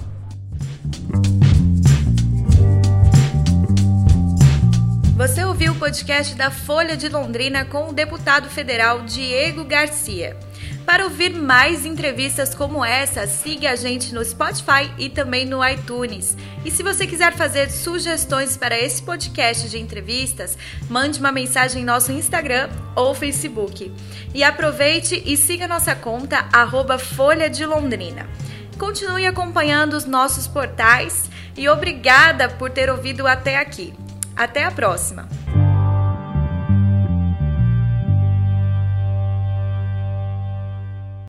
Você 5.16 5.44
ouviu 5.44 5.72
o 5.72 5.76
podcast 5.76 6.34
da 6.34 6.50
Folha 6.50 6.96
de 6.96 7.08
Londrina 7.08 7.64
com 7.64 7.88
o 7.88 7.92
deputado 7.92 8.48
federal 8.50 9.02
Diego 9.02 9.64
Garcia. 9.64 10.36
Para 10.86 11.02
ouvir 11.02 11.34
mais 11.34 11.84
entrevistas 11.84 12.54
como 12.54 12.84
essa, 12.84 13.26
siga 13.26 13.72
a 13.72 13.76
gente 13.76 14.14
no 14.14 14.24
Spotify 14.24 14.88
e 14.96 15.08
também 15.08 15.44
no 15.44 15.66
iTunes. 15.66 16.36
E 16.64 16.70
se 16.70 16.80
você 16.80 17.08
quiser 17.08 17.32
fazer 17.34 17.72
sugestões 17.72 18.56
para 18.56 18.78
esse 18.78 19.02
podcast 19.02 19.68
de 19.68 19.80
entrevistas, 19.80 20.56
mande 20.88 21.18
uma 21.18 21.32
mensagem 21.32 21.82
em 21.82 21.84
nosso 21.84 22.12
Instagram 22.12 22.70
ou 22.94 23.12
Facebook. 23.14 23.92
E 24.32 24.44
aproveite 24.44 25.20
e 25.26 25.36
siga 25.36 25.66
nossa 25.66 25.94
conta 25.96 26.48
arroba 26.52 26.98
Folha 26.98 27.50
de 27.50 27.66
Londrina. 27.66 28.28
Continue 28.78 29.26
acompanhando 29.26 29.94
os 29.94 30.04
nossos 30.04 30.46
portais 30.46 31.28
e 31.56 31.68
obrigada 31.68 32.48
por 32.48 32.70
ter 32.70 32.88
ouvido 32.88 33.26
até 33.26 33.58
aqui. 33.58 33.92
Até 34.36 34.64
a 34.64 34.70
próxima! 34.70 35.28